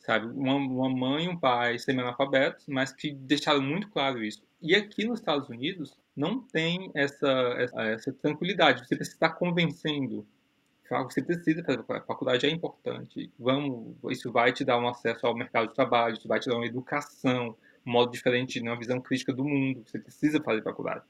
[0.00, 0.26] Sabe?
[0.26, 4.42] Uma, uma mãe e um pai semi-analfabetos, mas que deixaram muito claro isso.
[4.60, 8.86] E aqui nos Estados Unidos, não tem essa, essa, essa tranquilidade.
[8.86, 10.26] Você precisa estar convencendo
[11.04, 13.30] você precisa fazer a faculdade é importante.
[13.38, 16.56] Vamos, isso vai te dar um acesso ao mercado de trabalho, isso vai te dar
[16.56, 17.54] uma educação,
[17.86, 19.82] um modo diferente, uma visão crítica do mundo.
[19.84, 21.04] Você precisa fazer faculdade.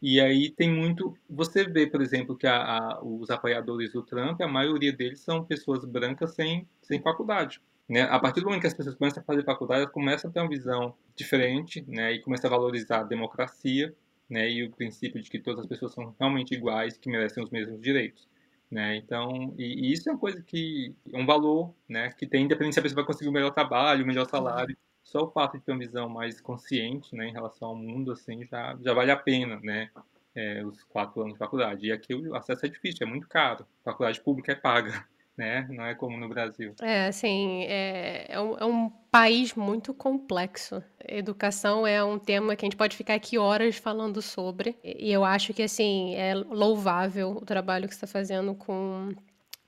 [0.00, 1.16] E aí tem muito.
[1.28, 5.44] Você vê, por exemplo, que a, a, os apoiadores do Trump, a maioria deles são
[5.44, 7.60] pessoas brancas sem, sem faculdade.
[7.88, 8.02] Né?
[8.02, 10.40] A partir do momento que as pessoas começam a fazer faculdade, elas começam a ter
[10.40, 12.12] uma visão diferente né?
[12.12, 13.94] e começam a valorizar a democracia
[14.28, 14.50] né?
[14.50, 17.80] e o princípio de que todas as pessoas são realmente iguais, que merecem os mesmos
[17.80, 18.28] direitos.
[18.70, 18.96] Né?
[18.96, 22.74] Então, e, e, isso é uma coisa que é um valor, né, que tem independente
[22.74, 24.76] se a pessoa vai conseguir o melhor trabalho, o melhor salário.
[25.04, 28.44] Só o fato de ter uma visão mais consciente, né, em relação ao mundo, assim,
[28.44, 29.88] já, já vale a pena, né,
[30.34, 31.86] é, os quatro anos de faculdade.
[31.86, 33.64] E aqui o acesso é difícil, é muito caro.
[33.82, 35.06] A faculdade pública é paga.
[35.36, 35.66] Né?
[35.70, 36.74] Não é como no Brasil.
[36.80, 40.82] É, assim, é, é, um, é um país muito complexo.
[41.06, 44.76] Educação é um tema que a gente pode ficar aqui horas falando sobre.
[44.82, 49.10] E eu acho que, assim, é louvável o trabalho que você está fazendo com,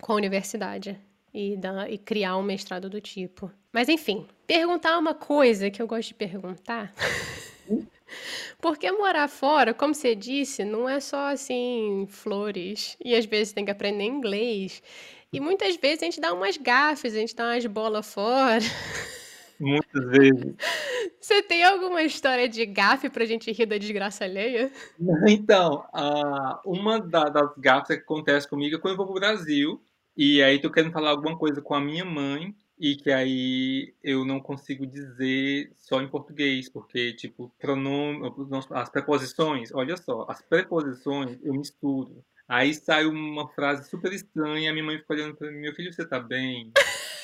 [0.01, 0.99] com a universidade
[1.33, 3.51] e, da, e criar um mestrado do tipo.
[3.73, 6.93] Mas, enfim, perguntar uma coisa que eu gosto de perguntar.
[8.61, 12.97] Porque morar fora, como você disse, não é só assim, flores.
[13.05, 14.83] E às vezes tem que aprender inglês.
[15.33, 18.65] E muitas vezes a gente dá umas gafes, a gente dá umas bolas fora.
[19.61, 20.55] Muitas vezes.
[21.21, 24.73] Você tem alguma história de gafe pra gente rir da desgraça alheia?
[25.29, 29.83] Então, uh, uma da, das gafes que acontece comigo é quando eu vou pro Brasil
[30.17, 34.25] e aí tô querendo falar alguma coisa com a minha mãe e que aí eu
[34.25, 38.33] não consigo dizer só em português, porque, tipo, pronome,
[38.71, 42.25] as preposições, olha só, as preposições eu misturo.
[42.49, 45.93] Aí sai uma frase super estranha a minha mãe fica olhando pra mim, meu filho,
[45.93, 46.73] você tá bem?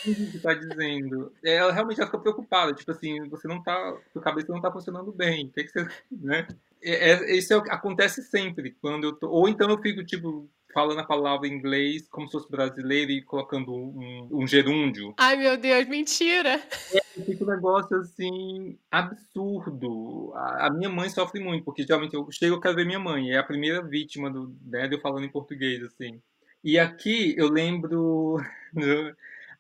[0.07, 1.33] O que você tá dizendo?
[1.43, 5.47] Ela realmente fica preocupada, tipo assim, você não tá, sua cabeça não tá funcionando bem,
[5.47, 6.47] o que, que você, né?
[6.83, 10.99] É, é, isso é, acontece sempre, quando eu tô, ou então eu fico, tipo, falando
[10.99, 15.15] a palavra em inglês como se fosse brasileiro e colocando um, um gerúndio.
[15.17, 16.61] Ai, meu Deus, mentira!
[16.93, 20.33] É, fica um negócio assim absurdo.
[20.35, 23.33] A, a, minha mãe sofre muito, porque geralmente eu chego e quero ver minha mãe.
[23.33, 26.21] É a primeira vítima do, né, de eu falando em português, assim.
[26.63, 28.39] E aqui eu lembro.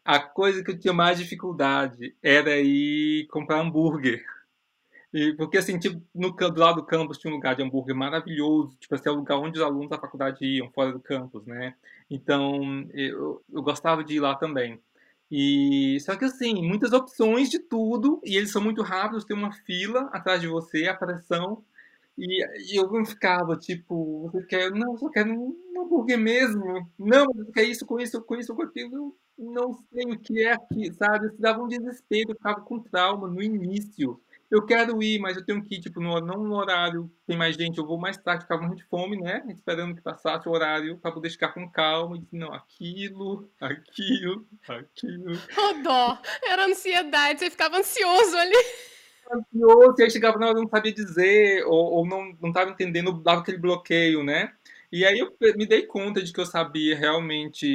[0.05, 4.25] a coisa que eu tinha mais dificuldade era ir comprar hambúrguer.
[5.13, 8.77] E, porque, assim, tipo, no, do lado do campus tinha um lugar de hambúrguer maravilhoso,
[8.81, 11.75] tipo, assim, é o lugar onde os alunos da faculdade iam, fora do campus, né?
[12.11, 14.81] Então, eu, eu gostava de ir lá também.
[15.37, 19.51] E só que assim, muitas opções de tudo, e eles são muito rápidos, tem uma
[19.51, 21.65] fila atrás de você, a pressão.
[22.17, 26.89] E, e eu não ficava, tipo, você quer, não, eu só quero um, hambúrguer mesmo.
[26.97, 29.17] Não, você quer isso, com isso, com isso, com aquilo.
[29.37, 31.29] Não sei o que é aqui, sabe?
[31.29, 34.21] Você dava um desespero, eu ficava com trauma no início
[34.55, 37.57] eu quero ir, mas eu tenho que ir, tipo, no, não no horário, tem mais
[37.57, 39.45] gente, eu vou mais tarde, ficava muito de fome, né?
[39.49, 42.17] Esperando que passasse o horário para poder ficar com calma.
[42.17, 45.33] E disse, não, aquilo, aquilo, aquilo.
[45.59, 46.19] Oh, dó!
[46.47, 48.57] Era ansiedade, você ficava ansioso ali.
[49.33, 53.13] Ansioso, e aí chegava na hora, não sabia dizer, ou, ou não, não tava entendendo,
[53.13, 54.53] dava aquele bloqueio, né?
[54.95, 57.67] E aí eu me dei conta de que eu sabia realmente,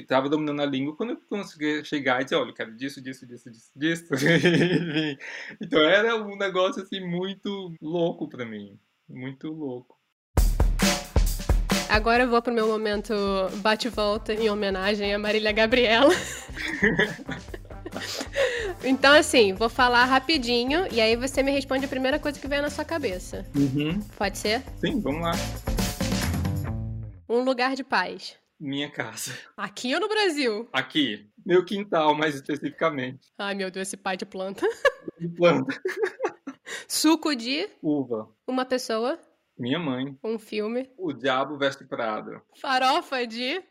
[0.00, 3.26] estava dominando a língua quando eu consegui chegar e dizer, olha, eu quero disso, disso,
[3.26, 4.04] disso, disso, disso.
[5.60, 9.98] então era um negócio assim muito louco para mim, muito louco.
[11.90, 13.12] Agora eu vou pro meu momento
[13.56, 16.14] bate-volta em homenagem a Marília Gabriela.
[18.82, 22.62] então, assim, vou falar rapidinho e aí você me responde a primeira coisa que vem
[22.62, 23.44] na sua cabeça.
[23.54, 24.00] Uhum.
[24.16, 24.62] Pode ser?
[24.80, 25.32] Sim, vamos lá.
[27.32, 28.36] Um lugar de paz.
[28.60, 29.32] Minha casa.
[29.56, 30.68] Aqui ou no Brasil?
[30.70, 31.26] Aqui.
[31.46, 33.32] Meu quintal, mais especificamente.
[33.38, 34.68] Ai, meu Deus, esse pai de planta.
[35.18, 35.74] De planta.
[36.86, 37.70] Suco de.
[37.80, 38.28] Uva.
[38.46, 39.18] Uma pessoa.
[39.58, 40.14] Minha mãe.
[40.22, 40.90] Um filme.
[40.98, 42.42] O Diabo Veste Prado.
[42.60, 43.64] Farofa de.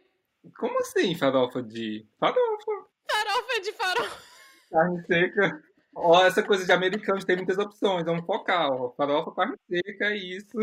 [0.57, 2.03] Como assim, farofa de.
[2.20, 2.72] Farofa.
[3.12, 4.24] Farofa de farofa.
[4.72, 5.64] Carne seca.
[5.95, 8.05] Ó, essa coisa de americanos tem muitas opções.
[8.05, 8.89] Vamos focar, ó.
[8.97, 10.57] Farofa, carne seca, é isso.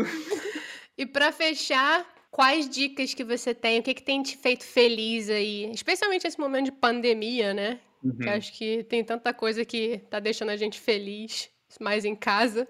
[0.97, 3.79] E para fechar, Quais dicas que você tem?
[3.79, 5.71] O que, que tem te feito feliz aí?
[5.71, 7.79] Especialmente nesse momento de pandemia, né?
[8.03, 8.17] Uhum.
[8.17, 11.49] Que acho que tem tanta coisa que tá deixando a gente feliz,
[11.79, 12.67] mais em casa.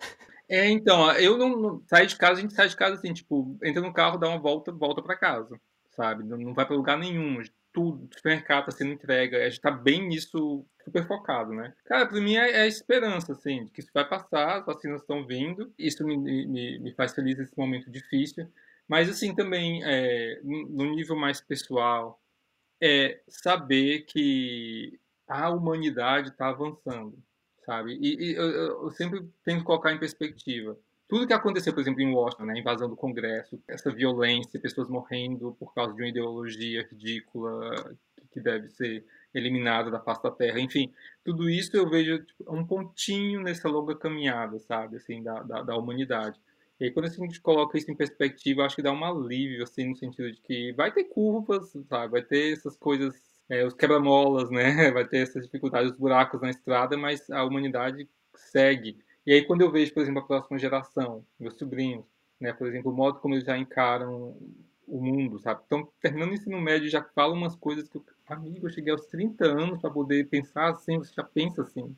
[0.47, 3.55] É, então, eu não, não saio de casa, a gente sai de casa assim, tipo,
[3.63, 5.59] entra no carro, dá uma volta, volta para casa,
[5.91, 6.23] sabe?
[6.23, 7.39] Não, não vai para lugar nenhum.
[7.71, 11.71] Tudo, supermercado tá sendo entrega, a gente tá bem nisso, super focado, né?
[11.85, 15.01] Cara, para mim é, é, a esperança, assim, de que isso vai passar, as vacinas
[15.01, 18.47] estão vindo, isso me, me, me faz feliz nesse momento difícil.
[18.89, 22.19] Mas, assim, também, é, no nível mais pessoal,
[22.81, 27.15] é saber que a humanidade está avançando,
[27.63, 27.99] sabe?
[28.01, 30.75] E, e eu, eu, sempre tento colocar em perspectiva.
[31.07, 34.89] Tudo que aconteceu, por exemplo, em Washington, né, a invasão do Congresso, essa violência, pessoas
[34.89, 37.95] morrendo por causa de uma ideologia ridícula
[38.31, 40.91] que deve ser eliminada da face da Terra, enfim,
[41.23, 45.77] tudo isso eu vejo tipo, um pontinho nessa longa caminhada, sabe, assim, da, da, da
[45.77, 46.39] humanidade.
[46.79, 49.89] E aí, quando a gente coloca isso em perspectiva, acho que dá um alívio, assim,
[49.89, 52.11] no sentido de que vai ter curvas, sabe?
[52.11, 53.15] Vai ter essas coisas,
[53.49, 54.89] é, os quebra-molas, né?
[54.91, 58.97] Vai ter essas dificuldades, os buracos na estrada, mas a humanidade segue.
[59.25, 62.05] E aí, quando eu vejo, por exemplo, a próxima geração, meus sobrinhos,
[62.39, 62.53] né?
[62.53, 64.37] Por exemplo, o modo como eles já encaram
[64.87, 65.61] o mundo, sabe?
[65.65, 69.05] Então, terminando o ensino médio, já falam umas coisas que, eu, amigo, eu cheguei aos
[69.07, 71.93] 30 anos para poder pensar assim, você já pensa assim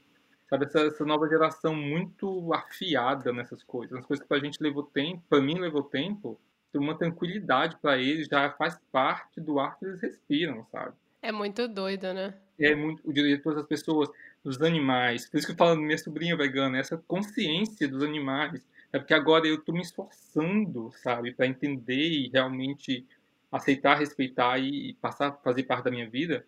[0.51, 4.83] sabe, essa, essa, nova geração muito afiada nessas coisas, as coisas que pra gente levou
[4.83, 6.37] tempo, pra mim levou tempo,
[6.75, 10.93] uma tranquilidade para eles já faz parte do ar que eles respiram, sabe?
[11.21, 12.33] É muito doido, né?
[12.59, 14.09] É muito o direito de todas as pessoas,
[14.43, 15.29] dos animais.
[15.29, 18.65] Por isso que eu falo minha sobrinha vegana, essa consciência dos animais.
[18.91, 23.05] É porque agora eu estou me esforçando, sabe, para entender e realmente
[23.51, 26.45] aceitar, respeitar e passar a fazer parte da minha vida.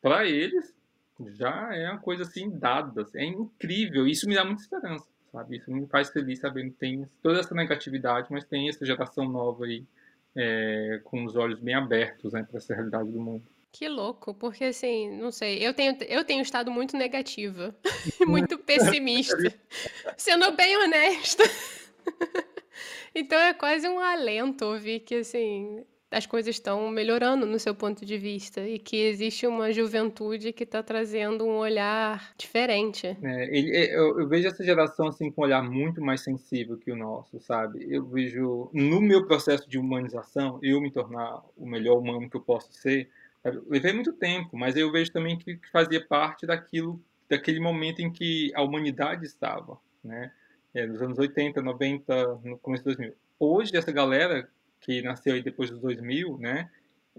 [0.00, 0.74] Para eles,
[1.28, 3.06] já é uma coisa assim dada.
[3.14, 4.06] É incrível.
[4.06, 5.56] Isso me dá muita esperança, sabe?
[5.56, 9.64] Isso me faz feliz sabendo que tem toda essa negatividade, mas tem essa geração nova
[9.64, 9.84] aí
[10.36, 13.44] é, com os olhos bem abertos né, para essa realidade do mundo.
[13.72, 17.74] Que louco, porque assim, não sei, eu tenho, eu tenho estado muito negativa,
[18.26, 19.36] muito pessimista,
[20.16, 21.44] sendo bem honesta.
[23.14, 28.04] então é quase um alento ouvir que assim, as coisas estão melhorando no seu ponto
[28.04, 33.16] de vista e que existe uma juventude que está trazendo um olhar diferente.
[33.22, 36.76] É, ele, é, eu, eu, vejo essa geração assim com um olhar muito mais sensível
[36.76, 37.86] que o nosso, sabe?
[37.88, 42.40] Eu vejo no meu processo de humanização, eu me tornar o melhor humano que eu
[42.40, 43.08] posso ser,
[43.68, 48.10] levei muito tempo, mas eu vejo também que, que fazia parte daquilo, daquele momento em
[48.10, 50.32] que a humanidade estava, né?
[50.74, 53.14] É, nos anos 80, 90, no começo de 2000.
[53.38, 54.48] Hoje essa galera
[54.80, 56.70] que nasceu aí depois dos 2000, né?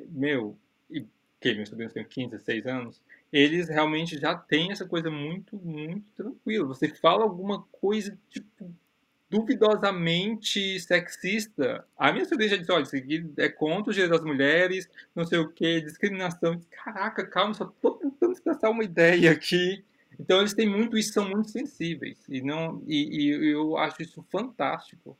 [0.09, 0.57] Meu,
[0.89, 1.05] e
[1.39, 3.01] que meus sobrinhos têm 15, 16 anos,
[3.31, 6.67] eles realmente já têm essa coisa muito, muito tranquila.
[6.67, 8.73] Você fala alguma coisa, tipo,
[9.29, 11.85] duvidosamente sexista.
[11.97, 15.25] A minha sobrinha já disse, olha, isso aqui é contra o direito das mulheres, não
[15.25, 16.59] sei o que, discriminação.
[16.69, 19.83] Caraca, calma, só tô tentando expressar uma ideia aqui.
[20.19, 22.19] Então eles têm muito isso, são muito sensíveis.
[22.27, 25.17] E, não, e, e eu acho isso fantástico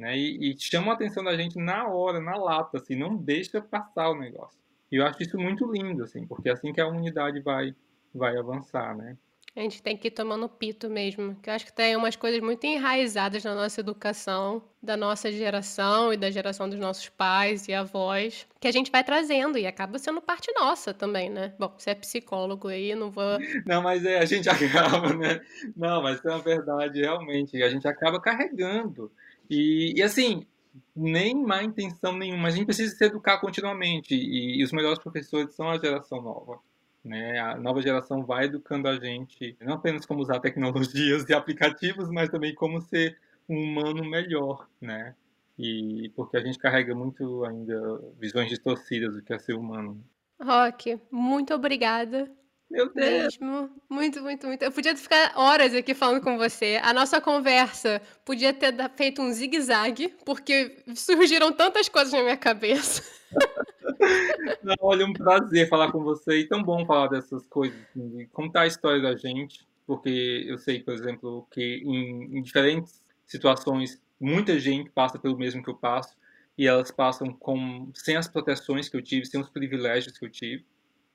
[0.00, 0.16] né?
[0.16, 4.10] E, e chama a atenção da gente na hora, na lata, assim, não deixa passar
[4.10, 4.58] o negócio.
[4.90, 7.74] E eu acho isso muito lindo, assim, porque é assim que a unidade vai,
[8.12, 9.16] vai avançar, né?
[9.54, 11.34] A gente tem que ir tomando pito mesmo.
[11.42, 16.12] Que eu acho que tem umas coisas muito enraizadas na nossa educação, da nossa geração
[16.12, 19.98] e da geração dos nossos pais e avós, que a gente vai trazendo e acaba
[19.98, 21.52] sendo parte nossa também, né?
[21.58, 23.38] Bom, você é psicólogo aí, não vou.
[23.66, 25.40] Não, mas é, a gente acaba, né?
[25.76, 27.60] Não, mas é uma verdade, realmente.
[27.60, 29.10] A gente acaba carregando
[29.50, 30.46] e, e assim,
[30.94, 35.54] nem má intenção nenhuma, a gente precisa se educar continuamente e, e, os melhores professores
[35.54, 36.60] são a geração nova.
[37.04, 37.38] Né?
[37.38, 42.28] A nova geração vai educando a gente não apenas como usar tecnologias e aplicativos, mas
[42.28, 45.14] também como ser um humano melhor, né?
[45.58, 50.02] E porque a gente carrega muito ainda visões distorcidas do que é ser humano.
[50.40, 52.30] Rock, muito obrigada
[52.70, 53.36] meu Deus.
[53.36, 53.70] Mesmo.
[53.88, 54.62] Muito, muito, muito.
[54.62, 56.80] Eu podia ficar horas aqui falando com você.
[56.82, 63.02] A nossa conversa podia ter feito um zigue-zague, porque surgiram tantas coisas na minha cabeça.
[64.62, 68.26] Não, olha, é um prazer falar com você e tão bom falar dessas coisas, de
[68.26, 74.00] contar a história da gente, porque eu sei, por exemplo, que em, em diferentes situações
[74.18, 76.16] muita gente passa pelo mesmo que eu passo
[76.56, 80.30] e elas passam com sem as proteções que eu tive, sem os privilégios que eu
[80.30, 80.64] tive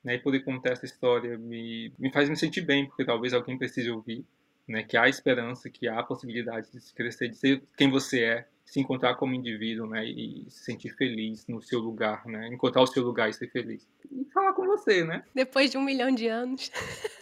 [0.06, 3.58] né, e poder contar essa história me, me faz me sentir bem, porque talvez alguém
[3.58, 4.24] precise ouvir,
[4.68, 8.46] né, que há esperança, que há possibilidade de se crescer, de ser quem você é,
[8.64, 12.86] se encontrar como indivíduo, né, e se sentir feliz no seu lugar, né, encontrar o
[12.86, 13.84] seu lugar e ser feliz.
[14.12, 15.24] E falar com você, né?
[15.34, 16.70] Depois de um milhão de anos.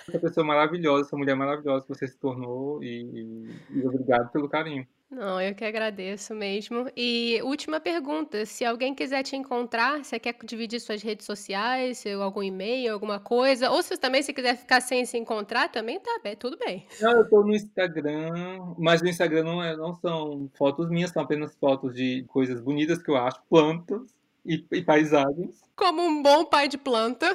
[0.06, 4.46] Essa pessoa maravilhosa, essa mulher maravilhosa que você se tornou e, e, e obrigado pelo
[4.46, 4.86] carinho.
[5.10, 6.90] Não, eu que agradeço mesmo.
[6.96, 12.22] E última pergunta: se alguém quiser te encontrar, você quer dividir suas redes sociais, seu,
[12.22, 13.70] algum e-mail, alguma coisa?
[13.70, 16.86] Ou se também se quiser ficar sem se encontrar, também tá bem, tudo bem.
[17.00, 21.22] Não, eu tô no Instagram, mas no Instagram não, é, não são fotos minhas, são
[21.22, 25.62] apenas fotos de coisas bonitas que eu acho, plantas e, e paisagens.
[25.76, 27.34] Como um bom pai de planta.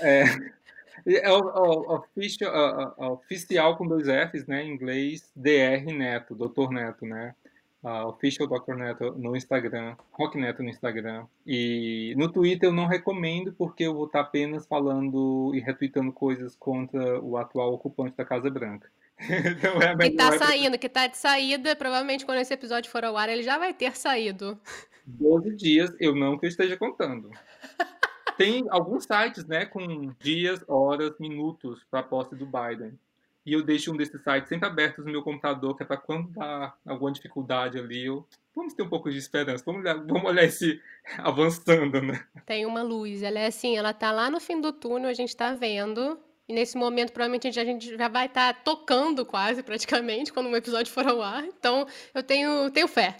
[0.00, 0.24] É.
[1.06, 4.64] É o, o, official, oficial com dois Fs, né?
[4.64, 6.70] Em inglês, DR Neto, Dr.
[6.70, 7.34] Neto, né?
[7.82, 8.76] Uh, official Dr.
[8.76, 11.26] Neto no Instagram, Rock Neto no Instagram.
[11.46, 16.56] E no Twitter eu não recomendo porque eu vou estar apenas falando e retweetando coisas
[16.56, 18.90] contra o atual ocupante da Casa Branca.
[19.20, 23.18] então é que tá saindo, que tá de saída, provavelmente quando esse episódio for ao
[23.18, 24.58] ar ele já vai ter saído.
[25.06, 27.30] 12 dias, eu não que eu esteja contando.
[28.36, 32.98] Tem alguns sites, né, com dias, horas, minutos para a posse do Biden.
[33.46, 36.30] E eu deixo um desses sites sempre abertos no meu computador, que é para quando
[36.30, 39.62] dá alguma dificuldade ali, eu vamos ter um pouco de esperança.
[39.66, 40.80] Vamos olhar, vamos olhar esse
[41.18, 42.24] avançando, né?
[42.46, 45.36] Tem uma luz, ela é assim, ela tá lá no fim do túnel, a gente
[45.36, 46.18] tá vendo.
[46.46, 50.56] E nesse momento, provavelmente, a gente já vai estar tá tocando quase, praticamente, quando um
[50.56, 51.42] episódio for ao ar.
[51.44, 53.16] Então, eu tenho, tenho fé.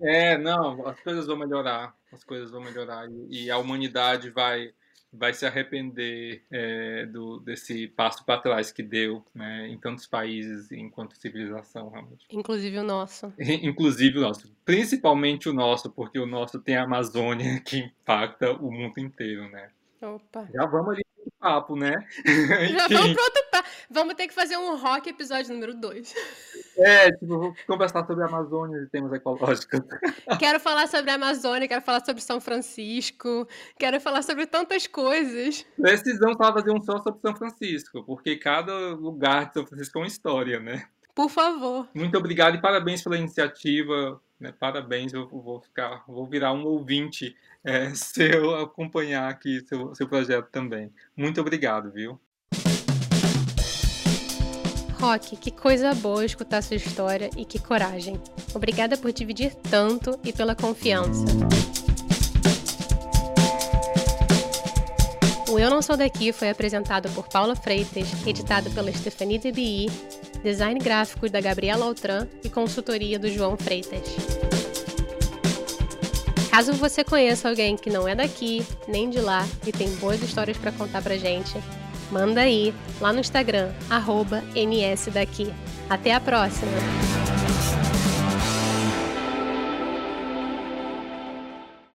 [0.00, 1.92] É, não, as coisas vão melhorar.
[2.12, 3.08] As coisas vão melhorar.
[3.10, 4.72] E, e a humanidade vai,
[5.12, 10.70] vai se arrepender é, do, desse passo para trás que deu né, em tantos países
[10.70, 12.26] enquanto civilização, realmente.
[12.30, 13.32] Inclusive o nosso.
[13.38, 14.54] Inclusive o nosso.
[14.64, 19.70] Principalmente o nosso, porque o nosso tem a Amazônia que impacta o mundo inteiro, né?
[20.00, 20.48] Opa.
[20.52, 20.98] Já vamos
[21.42, 22.06] papo, né?
[22.70, 23.68] Já vamos pro outro papo.
[23.90, 26.14] Vamos ter que fazer um rock episódio número 2.
[26.78, 29.80] É, tipo, vou conversar sobre a Amazônia e temas ecológicos.
[30.38, 33.46] Quero falar sobre a Amazônia, quero falar sobre São Francisco,
[33.78, 35.66] quero falar sobre tantas coisas.
[35.76, 40.06] Precisamos fazer um só sobre São Francisco, porque cada lugar de São Francisco é uma
[40.06, 40.86] história, né?
[41.14, 41.88] Por favor.
[41.94, 44.20] Muito obrigado e parabéns pela iniciativa.
[44.42, 44.52] Né?
[44.58, 50.48] Parabéns, eu vou ficar, vou virar um ouvinte é, seu acompanhar aqui seu, seu projeto
[50.50, 50.92] também.
[51.16, 52.20] Muito obrigado, viu?
[55.00, 58.20] Rock, que coisa boa escutar sua história e que coragem.
[58.52, 61.24] Obrigada por dividir tanto e pela confiança.
[65.52, 69.86] O Eu Não Sou Daqui foi apresentado por Paula Freitas, editado pela Stephanie DBI,
[70.42, 74.31] design gráfico da Gabriela Altran e consultoria do João Freitas.
[76.52, 80.58] Caso você conheça alguém que não é daqui, nem de lá e tem boas histórias
[80.58, 81.58] para contar pra gente,
[82.10, 83.72] manda aí lá no Instagram,
[84.66, 85.50] nsdaqui.
[85.88, 87.21] Até a próxima!